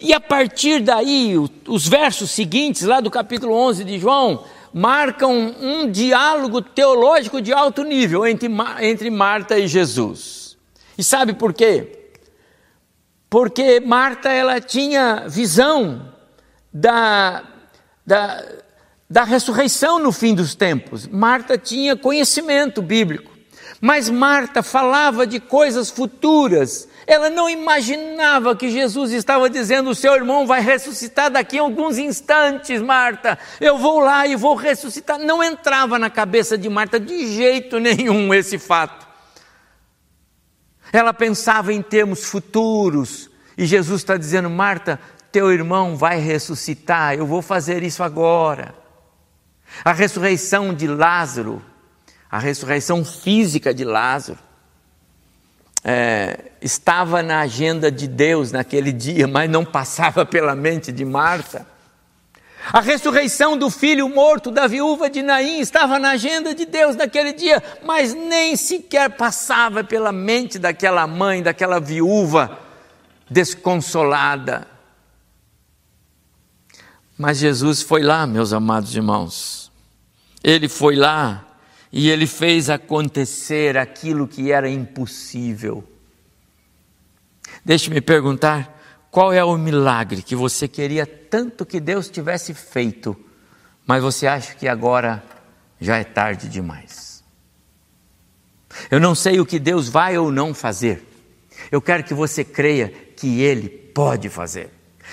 E 0.00 0.12
a 0.14 0.20
partir 0.20 0.80
daí, 0.80 1.34
os 1.66 1.86
versos 1.86 2.30
seguintes, 2.30 2.82
lá 2.82 3.00
do 3.00 3.10
capítulo 3.10 3.54
11 3.54 3.84
de 3.84 3.98
João, 3.98 4.44
marcam 4.72 5.54
um 5.60 5.90
diálogo 5.90 6.62
teológico 6.62 7.40
de 7.40 7.52
alto 7.52 7.82
nível 7.82 8.26
entre, 8.26 8.48
entre 8.80 9.10
Marta 9.10 9.58
e 9.58 9.66
Jesus. 9.66 10.35
E 10.98 11.04
sabe 11.04 11.34
por 11.34 11.52
quê? 11.52 12.10
Porque 13.28 13.80
Marta 13.80 14.30
ela 14.30 14.60
tinha 14.60 15.24
visão 15.28 16.12
da, 16.72 17.42
da, 18.06 18.44
da 19.08 19.24
ressurreição 19.24 19.98
no 19.98 20.12
fim 20.12 20.34
dos 20.34 20.54
tempos. 20.54 21.06
Marta 21.06 21.58
tinha 21.58 21.96
conhecimento 21.96 22.80
bíblico. 22.80 23.36
Mas 23.80 24.08
Marta 24.08 24.62
falava 24.62 25.26
de 25.26 25.38
coisas 25.38 25.90
futuras. 25.90 26.88
Ela 27.06 27.28
não 27.28 27.48
imaginava 27.48 28.56
que 28.56 28.70
Jesus 28.70 29.12
estava 29.12 29.50
dizendo: 29.50 29.90
o 29.90 29.94
seu 29.94 30.14
irmão 30.14 30.46
vai 30.46 30.60
ressuscitar 30.60 31.30
daqui 31.30 31.58
a 31.58 31.62
alguns 31.62 31.98
instantes, 31.98 32.80
Marta. 32.80 33.38
Eu 33.60 33.76
vou 33.76 34.00
lá 34.00 34.26
e 34.26 34.34
vou 34.34 34.54
ressuscitar. 34.54 35.18
Não 35.18 35.42
entrava 35.42 35.98
na 35.98 36.08
cabeça 36.08 36.56
de 36.56 36.68
Marta 36.68 36.98
de 36.98 37.32
jeito 37.32 37.78
nenhum 37.78 38.32
esse 38.32 38.58
fato. 38.58 39.05
Ela 40.92 41.12
pensava 41.12 41.72
em 41.72 41.82
termos 41.82 42.24
futuros. 42.24 43.30
E 43.56 43.66
Jesus 43.66 44.00
está 44.00 44.16
dizendo: 44.16 44.50
Marta, 44.50 45.00
teu 45.30 45.52
irmão 45.52 45.96
vai 45.96 46.18
ressuscitar. 46.18 47.14
Eu 47.14 47.26
vou 47.26 47.42
fazer 47.42 47.82
isso 47.82 48.02
agora. 48.02 48.74
A 49.84 49.92
ressurreição 49.92 50.72
de 50.72 50.86
Lázaro 50.86 51.62
a 52.30 52.38
ressurreição 52.38 53.04
física 53.04 53.72
de 53.72 53.84
Lázaro, 53.84 54.38
é, 55.84 56.50
estava 56.60 57.22
na 57.22 57.40
agenda 57.40 57.90
de 57.90 58.08
Deus 58.08 58.50
naquele 58.50 58.92
dia, 58.92 59.26
mas 59.28 59.48
não 59.48 59.64
passava 59.64 60.26
pela 60.26 60.54
mente 60.54 60.90
de 60.90 61.04
Marta. 61.04 61.66
A 62.72 62.80
ressurreição 62.80 63.56
do 63.56 63.70
filho 63.70 64.08
morto 64.08 64.50
da 64.50 64.66
viúva 64.66 65.08
de 65.08 65.22
Naim 65.22 65.60
estava 65.60 65.98
na 65.98 66.10
agenda 66.10 66.54
de 66.54 66.66
Deus 66.66 66.96
naquele 66.96 67.32
dia, 67.32 67.62
mas 67.84 68.12
nem 68.12 68.56
sequer 68.56 69.16
passava 69.16 69.84
pela 69.84 70.10
mente 70.10 70.58
daquela 70.58 71.06
mãe, 71.06 71.42
daquela 71.42 71.78
viúva 71.78 72.58
desconsolada. 73.30 74.66
Mas 77.16 77.38
Jesus 77.38 77.82
foi 77.82 78.02
lá, 78.02 78.26
meus 78.26 78.52
amados 78.52 78.94
irmãos. 78.94 79.70
Ele 80.42 80.68
foi 80.68 80.96
lá 80.96 81.44
e 81.92 82.10
ele 82.10 82.26
fez 82.26 82.68
acontecer 82.68 83.78
aquilo 83.78 84.28
que 84.28 84.50
era 84.52 84.68
impossível. 84.68 85.84
Deixe-me 87.64 88.00
perguntar: 88.00 88.75
qual 89.16 89.32
é 89.32 89.42
o 89.42 89.56
milagre 89.56 90.20
que 90.20 90.36
você 90.36 90.68
queria 90.68 91.06
tanto 91.06 91.64
que 91.64 91.80
Deus 91.80 92.10
tivesse 92.10 92.52
feito, 92.52 93.16
mas 93.86 94.02
você 94.02 94.26
acha 94.26 94.54
que 94.54 94.68
agora 94.68 95.24
já 95.80 95.96
é 95.96 96.04
tarde 96.04 96.50
demais? 96.50 97.24
Eu 98.90 99.00
não 99.00 99.14
sei 99.14 99.40
o 99.40 99.46
que 99.46 99.58
Deus 99.58 99.88
vai 99.88 100.18
ou 100.18 100.30
não 100.30 100.52
fazer. 100.52 101.02
Eu 101.72 101.80
quero 101.80 102.04
que 102.04 102.12
você 102.12 102.44
creia 102.44 102.90
que 102.90 103.40
Ele 103.40 103.70
pode 103.70 104.28
fazer. 104.28 104.68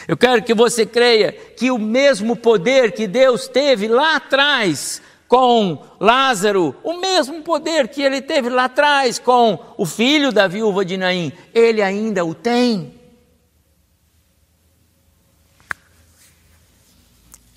Eu 0.05 0.17
quero 0.17 0.43
que 0.43 0.53
você 0.53 0.85
creia 0.85 1.31
que 1.31 1.71
o 1.71 1.79
mesmo 1.79 2.35
poder 2.35 2.91
que 2.91 3.07
Deus 3.07 3.47
teve 3.47 3.87
lá 3.87 4.17
atrás 4.17 5.01
com 5.29 5.81
Lázaro, 5.97 6.75
o 6.83 6.99
mesmo 6.99 7.41
poder 7.41 7.87
que 7.87 8.01
ele 8.01 8.21
teve 8.21 8.49
lá 8.49 8.65
atrás 8.65 9.17
com 9.17 9.57
o 9.77 9.85
filho 9.85 10.33
da 10.33 10.45
viúva 10.45 10.83
de 10.83 10.97
Naim, 10.97 11.31
ele 11.53 11.81
ainda 11.81 12.25
o 12.25 12.35
tem. 12.35 13.01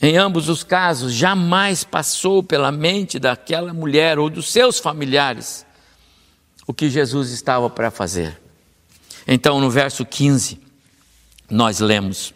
Em 0.00 0.18
ambos 0.18 0.48
os 0.48 0.62
casos, 0.62 1.12
jamais 1.12 1.82
passou 1.82 2.42
pela 2.42 2.70
mente 2.70 3.18
daquela 3.18 3.72
mulher 3.72 4.18
ou 4.18 4.28
dos 4.28 4.50
seus 4.52 4.78
familiares 4.78 5.64
o 6.66 6.74
que 6.74 6.90
Jesus 6.90 7.30
estava 7.30 7.70
para 7.70 7.90
fazer. 7.90 8.40
Então, 9.26 9.60
no 9.60 9.70
verso 9.70 10.04
15, 10.04 10.60
nós 11.48 11.80
lemos: 11.80 12.34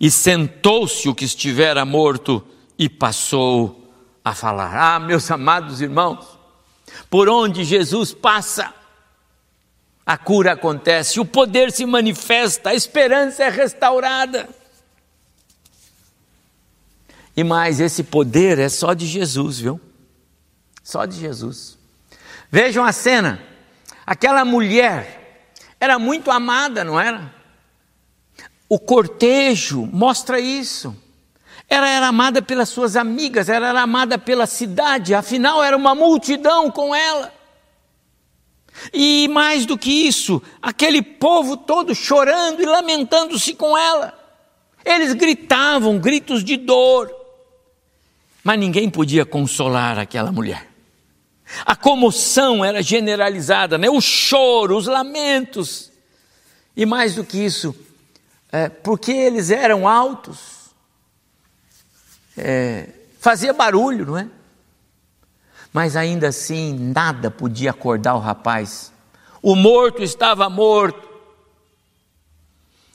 E 0.00 0.10
sentou-se 0.10 1.08
o 1.08 1.14
que 1.14 1.24
estivera 1.24 1.84
morto 1.84 2.44
e 2.78 2.88
passou 2.88 3.92
a 4.24 4.34
falar. 4.34 4.74
Ah, 4.76 4.98
meus 4.98 5.30
amados 5.30 5.80
irmãos, 5.80 6.26
por 7.08 7.28
onde 7.28 7.64
Jesus 7.64 8.12
passa, 8.12 8.72
a 10.04 10.18
cura 10.18 10.52
acontece, 10.52 11.20
o 11.20 11.24
poder 11.24 11.70
se 11.70 11.86
manifesta, 11.86 12.70
a 12.70 12.74
esperança 12.74 13.44
é 13.44 13.48
restaurada. 13.48 14.48
E 17.36 17.42
mais, 17.42 17.80
esse 17.80 18.04
poder 18.04 18.58
é 18.58 18.68
só 18.68 18.94
de 18.94 19.06
Jesus, 19.06 19.58
viu? 19.58 19.80
Só 20.82 21.04
de 21.04 21.18
Jesus. 21.18 21.76
Vejam 22.50 22.84
a 22.84 22.92
cena. 22.92 23.42
Aquela 24.06 24.44
mulher 24.44 25.48
era 25.80 25.98
muito 25.98 26.30
amada, 26.30 26.84
não 26.84 27.00
era? 27.00 27.34
O 28.68 28.78
cortejo 28.78 29.88
mostra 29.92 30.38
isso. 30.38 30.96
Ela 31.68 31.88
era 31.88 32.08
amada 32.08 32.42
pelas 32.42 32.68
suas 32.68 32.94
amigas, 32.94 33.48
ela 33.48 33.68
era 33.68 33.80
amada 33.80 34.18
pela 34.18 34.46
cidade, 34.46 35.14
afinal 35.14 35.62
era 35.62 35.76
uma 35.76 35.94
multidão 35.94 36.70
com 36.70 36.94
ela. 36.94 37.32
E 38.92 39.28
mais 39.28 39.64
do 39.64 39.78
que 39.78 40.06
isso, 40.06 40.42
aquele 40.60 41.00
povo 41.00 41.56
todo 41.56 41.94
chorando 41.94 42.62
e 42.62 42.66
lamentando-se 42.66 43.54
com 43.54 43.76
ela. 43.76 44.12
Eles 44.84 45.14
gritavam 45.14 45.98
gritos 45.98 46.44
de 46.44 46.56
dor, 46.56 47.10
mas 48.44 48.60
ninguém 48.60 48.90
podia 48.90 49.24
consolar 49.24 49.98
aquela 49.98 50.30
mulher. 50.30 50.68
A 51.64 51.74
comoção 51.74 52.64
era 52.64 52.82
generalizada, 52.82 53.78
né? 53.78 53.88
o 53.88 54.00
choro, 54.00 54.76
os 54.76 54.86
lamentos. 54.86 55.90
E 56.76 56.84
mais 56.84 57.14
do 57.14 57.24
que 57.24 57.38
isso, 57.38 57.74
é, 58.52 58.68
porque 58.68 59.12
eles 59.12 59.50
eram 59.50 59.88
altos, 59.88 60.70
é, 62.36 62.88
fazia 63.18 63.52
barulho, 63.52 64.06
não 64.06 64.18
é? 64.18 64.28
Mas 65.72 65.96
ainda 65.96 66.28
assim, 66.28 66.92
nada 66.94 67.30
podia 67.30 67.70
acordar 67.70 68.14
o 68.14 68.20
rapaz. 68.20 68.92
O 69.42 69.56
morto 69.56 70.02
estava 70.02 70.48
morto. 70.48 71.08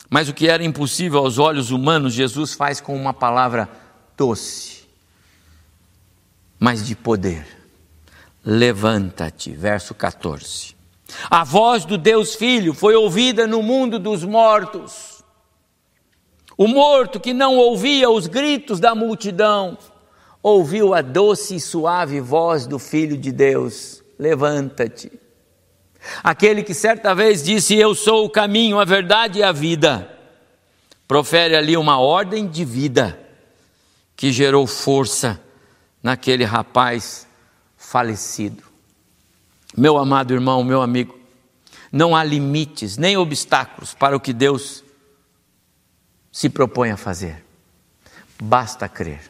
Mas 0.10 0.30
o 0.30 0.34
que 0.34 0.48
era 0.48 0.64
impossível 0.64 1.20
aos 1.20 1.38
olhos 1.38 1.72
humanos, 1.72 2.14
Jesus 2.14 2.54
faz 2.54 2.80
com 2.82 2.96
uma 2.96 3.14
palavra 3.14 3.70
doce, 4.18 4.79
mas 6.60 6.86
de 6.86 6.96
poder. 6.96 7.46
Levanta-te, 8.44 9.52
verso 9.52 9.94
14. 9.94 10.76
A 11.30 11.44
voz 11.44 11.86
do 11.86 11.98
Deus 11.98 12.36
Filho 12.36 12.74
foi 12.74 12.96
ouvida 12.96 13.48
no 13.48 13.64
mundo 13.64 13.98
dos 13.98 14.24
mortos. 14.24 15.24
O 16.58 16.68
morto 16.68 17.20
que 17.20 17.34
não 17.34 17.58
ouvia 17.58 18.10
os 18.10 18.28
gritos 18.28 18.80
da 18.80 18.94
multidão, 18.94 19.78
ouviu 20.44 20.94
a 20.94 21.02
doce 21.02 21.56
e 21.56 21.60
suave 21.60 22.20
voz 22.20 22.68
do 22.68 22.78
Filho 22.78 23.18
de 23.18 23.32
Deus: 23.32 24.04
Levanta-te. 24.20 25.12
Aquele 26.24 26.64
que 26.64 26.74
certa 26.74 27.16
vez 27.16 27.44
disse: 27.44 27.76
Eu 27.76 27.96
sou 27.96 28.26
o 28.26 28.30
caminho, 28.30 28.80
a 28.80 28.86
verdade 28.86 29.40
e 29.40 29.44
a 29.44 29.52
vida, 29.52 30.10
profere 31.08 31.56
ali 31.56 31.78
uma 31.78 32.00
ordem 32.00 32.48
de 32.48 32.64
vida 32.66 33.20
que 34.16 34.32
gerou 34.32 34.68
força 34.68 35.42
naquele 36.02 36.44
rapaz 36.44 37.28
falecido. 37.78 38.64
Meu 39.78 39.98
amado 39.98 40.34
irmão, 40.34 40.64
meu 40.64 40.82
amigo, 40.82 41.18
não 41.92 42.16
há 42.16 42.24
limites 42.24 42.98
nem 42.98 43.18
obstáculos 43.18 43.94
para 43.94 44.16
o 44.16 44.20
que 44.20 44.34
Deus 44.34 44.84
se 46.32 46.50
propõe 46.50 46.92
a 46.92 46.98
fazer. 46.98 47.44
Basta 48.42 48.88
crer. 48.88 49.22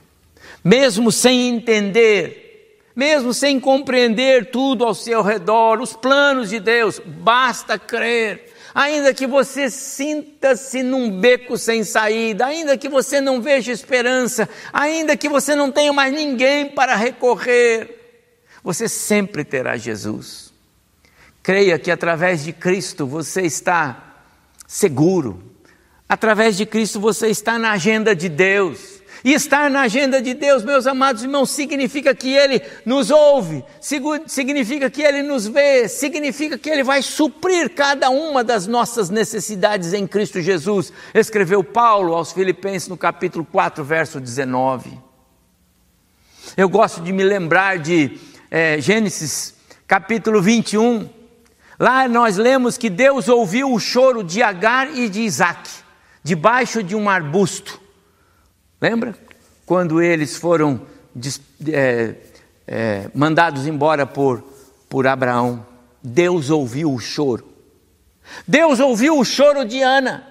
Mesmo 0.63 1.12
sem 1.12 1.49
entender, 1.49 2.82
mesmo 2.95 3.34
sem 3.34 3.60
compreender 3.60 4.51
tudo 4.51 4.86
ao 4.86 4.93
seu 4.93 5.21
redor, 5.21 5.79
os 5.82 5.95
planos 5.95 6.49
de 6.49 6.60
Deus, 6.60 6.99
basta 6.99 7.79
crer. 7.79 8.53
Ainda 8.73 9.13
que 9.13 9.25
você 9.25 9.69
sinta-se 9.69 10.84
num 10.84 11.19
beco 11.19 11.58
sem 11.58 11.84
saída, 11.84 12.45
ainda 12.45 12.77
que 12.77 12.88
você 12.88 13.19
não 13.19 13.41
veja 13.41 13.71
esperança, 13.71 14.47
ainda 14.71 15.17
que 15.17 15.27
você 15.27 15.55
não 15.55 15.71
tenha 15.71 15.91
mais 15.91 16.13
ninguém 16.13 16.69
para 16.69 16.95
recorrer, 16.95 18.19
você 18.63 18.88
sempre 18.88 19.43
terá 19.43 19.75
Jesus. 19.77 20.53
Creia 21.41 21.79
que 21.79 21.89
através 21.89 22.43
de 22.43 22.53
Cristo 22.53 23.08
você 23.08 23.41
está 23.41 24.15
seguro, 24.67 25.41
através 26.08 26.55
de 26.55 26.65
Cristo 26.65 26.99
você 26.99 27.27
está 27.27 27.58
na 27.58 27.71
agenda 27.71 28.15
de 28.15 28.29
Deus. 28.29 28.98
E 29.23 29.34
estar 29.34 29.69
na 29.69 29.82
agenda 29.82 30.21
de 30.21 30.34
Deus, 30.34 30.63
meus 30.63 30.88
amados 30.88 31.23
irmãos, 31.23 31.49
significa 31.49 32.15
que 32.15 32.29
Ele 32.29 32.62
nos 32.86 33.12
ouve, 33.12 33.63
significa 34.27 34.89
que 34.89 35.01
Ele 35.01 35.21
nos 35.21 35.45
vê, 35.45 35.89
significa 35.89 36.58
que 36.58 36.69
Ele 36.69 36.84
vai 36.84 37.01
suprir 37.01 37.69
cada 37.73 38.10
uma 38.10 38.43
das 38.43 38.65
nossas 38.65 39.10
necessidades 39.10 39.93
em 39.93 40.08
Cristo 40.08 40.41
Jesus, 40.41 40.93
escreveu 41.13 41.63
Paulo 41.63 42.13
aos 42.13 42.32
Filipenses 42.32 42.88
no 42.88 42.95
capítulo 42.95 43.45
4, 43.45 43.84
verso 43.84 44.19
19. 44.21 44.97
Eu 46.55 46.69
gosto 46.69 47.01
de 47.01 47.12
me 47.12 47.23
lembrar 47.23 47.77
de 47.77 48.17
é, 48.49 48.79
Gênesis 48.79 49.53
capítulo 49.88 50.41
21. 50.41 51.10
Lá 51.79 52.08
nós 52.08 52.38
lemos 52.38 52.77
que 52.77 52.89
Deus 52.89 53.27
ouviu 53.27 53.73
o 53.73 53.79
choro 53.79 54.23
de 54.23 54.41
Agar 54.41 54.95
e 54.95 55.10
de 55.10 55.21
Isaac, 55.21 55.69
debaixo 56.23 56.82
de 56.84 56.95
um 56.95 57.10
arbusto. 57.10 57.78
Lembra? 58.81 59.15
Quando 59.65 60.01
eles 60.01 60.35
foram 60.37 60.81
é, 61.71 62.15
é, 62.67 63.09
mandados 63.13 63.67
embora 63.67 64.05
por, 64.05 64.43
por 64.87 65.05
Abraão, 65.05 65.65
Deus 66.01 66.49
ouviu 66.49 66.93
o 66.93 66.99
choro. 66.99 67.47
Deus 68.47 68.79
ouviu 68.79 69.17
o 69.17 69.25
choro 69.25 69.65
de 69.65 69.81
Ana, 69.81 70.27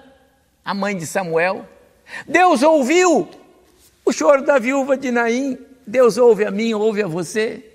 a 0.63 0.73
mãe 0.73 0.97
de 0.97 1.05
Samuel. 1.05 1.67
Deus 2.27 2.63
ouviu 2.63 3.29
o 4.03 4.11
choro 4.11 4.43
da 4.43 4.57
viúva 4.57 4.97
de 4.97 5.11
Naim. 5.11 5.57
Deus 5.85 6.17
ouve 6.17 6.45
a 6.45 6.51
mim, 6.51 6.73
ouve 6.73 7.03
a 7.03 7.07
você. 7.07 7.65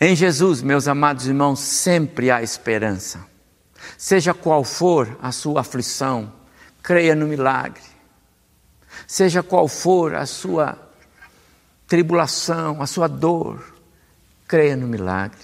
Em 0.00 0.14
Jesus, 0.14 0.60
meus 0.60 0.86
amados 0.86 1.26
irmãos, 1.26 1.60
sempre 1.60 2.30
há 2.30 2.42
esperança. 2.42 3.24
Seja 3.96 4.34
qual 4.34 4.64
for 4.64 5.16
a 5.22 5.32
sua 5.32 5.60
aflição, 5.60 6.32
creia 6.84 7.14
no 7.14 7.26
milagre. 7.26 7.82
Seja 9.08 9.42
qual 9.42 9.66
for 9.66 10.14
a 10.14 10.26
sua 10.26 10.78
tribulação, 11.88 12.82
a 12.82 12.86
sua 12.86 13.08
dor, 13.08 13.74
creia 14.46 14.76
no 14.76 14.86
milagre. 14.86 15.40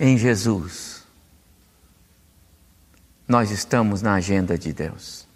Em 0.00 0.18
Jesus, 0.18 1.04
nós 3.26 3.52
estamos 3.52 4.02
na 4.02 4.14
agenda 4.14 4.58
de 4.58 4.72
Deus. 4.72 5.26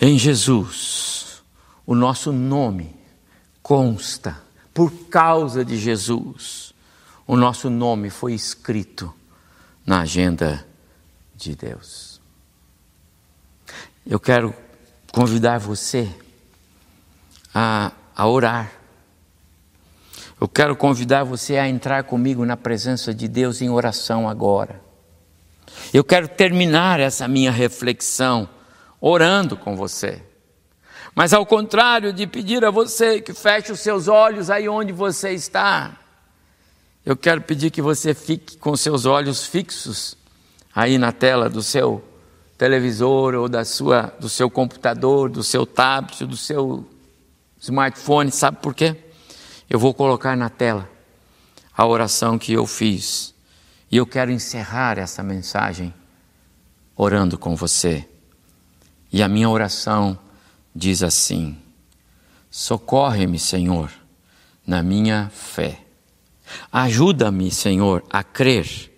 Em 0.00 0.18
Jesus, 0.18 1.42
o 1.84 1.94
nosso 1.94 2.32
nome 2.32 2.96
consta, 3.62 4.42
por 4.72 4.90
causa 5.08 5.62
de 5.62 5.76
Jesus, 5.76 6.74
o 7.26 7.36
nosso 7.36 7.68
nome 7.68 8.08
foi 8.08 8.32
escrito 8.32 9.14
na 9.86 10.00
agenda 10.00 10.66
de 11.44 11.54
Deus. 11.54 12.20
Eu 14.06 14.18
quero 14.18 14.54
convidar 15.12 15.58
você 15.58 16.08
a, 17.54 17.92
a 18.16 18.26
orar. 18.26 18.72
Eu 20.40 20.48
quero 20.48 20.74
convidar 20.74 21.24
você 21.24 21.56
a 21.56 21.68
entrar 21.68 22.04
comigo 22.04 22.44
na 22.44 22.56
presença 22.56 23.14
de 23.14 23.28
Deus 23.28 23.62
em 23.62 23.70
oração 23.70 24.28
agora. 24.28 24.80
Eu 25.92 26.02
quero 26.02 26.28
terminar 26.28 27.00
essa 27.00 27.28
minha 27.28 27.50
reflexão 27.50 28.48
orando 29.00 29.56
com 29.56 29.76
você. 29.76 30.22
Mas 31.14 31.32
ao 31.32 31.46
contrário 31.46 32.12
de 32.12 32.26
pedir 32.26 32.64
a 32.64 32.70
você 32.70 33.20
que 33.20 33.32
feche 33.32 33.70
os 33.70 33.80
seus 33.80 34.08
olhos 34.08 34.50
aí 34.50 34.68
onde 34.68 34.92
você 34.92 35.30
está, 35.30 35.96
eu 37.06 37.16
quero 37.16 37.42
pedir 37.42 37.70
que 37.70 37.80
você 37.80 38.12
fique 38.14 38.56
com 38.56 38.76
seus 38.76 39.06
olhos 39.06 39.46
fixos 39.46 40.16
aí 40.74 40.98
na 40.98 41.12
tela 41.12 41.48
do 41.48 41.62
seu 41.62 42.02
televisor 42.58 43.34
ou 43.34 43.48
da 43.48 43.64
sua, 43.64 44.12
do 44.18 44.28
seu 44.28 44.50
computador, 44.50 45.30
do 45.30 45.42
seu 45.42 45.64
tablet, 45.64 46.24
do 46.24 46.36
seu 46.36 46.88
smartphone. 47.60 48.30
Sabe 48.30 48.58
por 48.58 48.74
quê? 48.74 48.96
Eu 49.68 49.78
vou 49.78 49.94
colocar 49.94 50.36
na 50.36 50.48
tela 50.48 50.88
a 51.76 51.86
oração 51.86 52.38
que 52.38 52.52
eu 52.52 52.66
fiz. 52.66 53.34
E 53.90 53.96
eu 53.96 54.06
quero 54.06 54.30
encerrar 54.30 54.98
essa 54.98 55.22
mensagem 55.22 55.94
orando 56.96 57.38
com 57.38 57.54
você. 57.54 58.08
E 59.12 59.22
a 59.22 59.28
minha 59.28 59.48
oração 59.48 60.18
diz 60.74 61.02
assim: 61.02 61.56
Socorre-me, 62.50 63.38
Senhor, 63.38 63.90
na 64.66 64.82
minha 64.82 65.30
fé. 65.32 65.80
Ajuda-me, 66.72 67.50
Senhor, 67.50 68.02
a 68.10 68.22
crer 68.22 68.93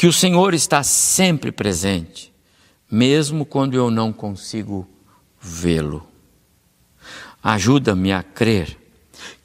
que 0.00 0.06
o 0.06 0.12
Senhor 0.14 0.54
está 0.54 0.82
sempre 0.82 1.52
presente, 1.52 2.32
mesmo 2.90 3.44
quando 3.44 3.74
eu 3.74 3.90
não 3.90 4.14
consigo 4.14 4.88
vê-lo. 5.38 6.08
Ajuda-me 7.42 8.10
a 8.10 8.22
crer 8.22 8.78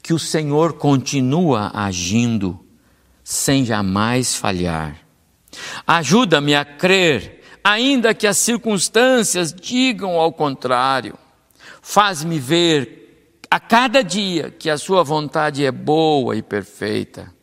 que 0.02 0.14
o 0.14 0.18
Senhor 0.18 0.72
continua 0.72 1.70
agindo 1.74 2.58
sem 3.22 3.66
jamais 3.66 4.34
falhar. 4.34 4.96
Ajuda-me 5.86 6.54
a 6.54 6.64
crer, 6.64 7.42
ainda 7.62 8.14
que 8.14 8.26
as 8.26 8.38
circunstâncias 8.38 9.52
digam 9.52 10.18
ao 10.18 10.32
contrário. 10.32 11.18
Faz-me 11.82 12.38
ver 12.38 13.36
a 13.50 13.60
cada 13.60 14.02
dia 14.02 14.50
que 14.50 14.70
a 14.70 14.78
Sua 14.78 15.04
vontade 15.04 15.66
é 15.66 15.70
boa 15.70 16.34
e 16.34 16.40
perfeita 16.40 17.35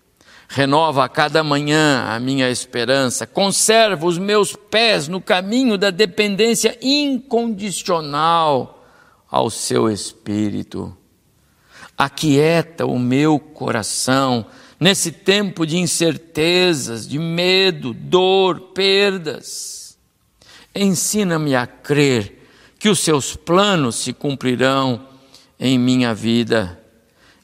renova 0.54 1.04
a 1.04 1.10
cada 1.10 1.44
manhã 1.44 2.06
a 2.08 2.20
minha 2.20 2.48
esperança, 2.48 3.26
conserva 3.26 4.06
os 4.06 4.20
meus 4.20 4.56
pés 4.56 5.08
no 5.08 5.20
caminho 5.20 5.80
da 5.80 5.90
dependência 5.90 6.78
incondicional 6.80 8.86
ao 9.32 9.50
seu 9.50 9.90
espírito. 9.90 10.96
Aquieta 11.98 12.86
o 12.86 13.00
meu 13.00 13.40
coração 13.40 14.46
nesse 14.80 15.12
tempo 15.12 15.66
de 15.66 15.78
incertezas, 15.78 17.08
de 17.08 17.18
medo, 17.18 17.92
dor, 17.92 18.60
perdas. 18.76 19.98
Ensina-me 20.76 21.56
a 21.56 21.66
crer 21.66 22.48
que 22.78 22.90
os 22.90 23.00
seus 23.00 23.36
planos 23.36 23.96
se 23.96 24.14
cumprirão 24.14 25.08
em 25.60 25.80
minha 25.80 26.14
vida. 26.14 26.80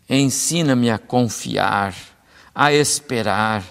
Ensina-me 0.07 0.91
a 0.91 0.99
confiar 0.99 2.08
a 2.59 2.73
esperar 2.73 3.63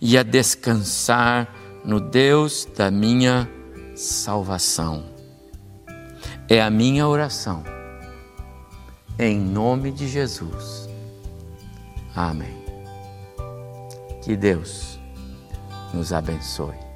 e 0.00 0.16
a 0.16 0.22
descansar 0.22 1.52
no 1.84 1.98
Deus 1.98 2.64
da 2.76 2.88
minha 2.88 3.50
salvação. 3.96 5.04
É 6.48 6.62
a 6.62 6.70
minha 6.70 7.08
oração. 7.08 7.64
Em 9.18 9.36
nome 9.36 9.90
de 9.90 10.06
Jesus. 10.06 10.88
Amém. 12.14 12.56
Que 14.22 14.36
Deus 14.36 15.00
nos 15.92 16.12
abençoe. 16.12 16.89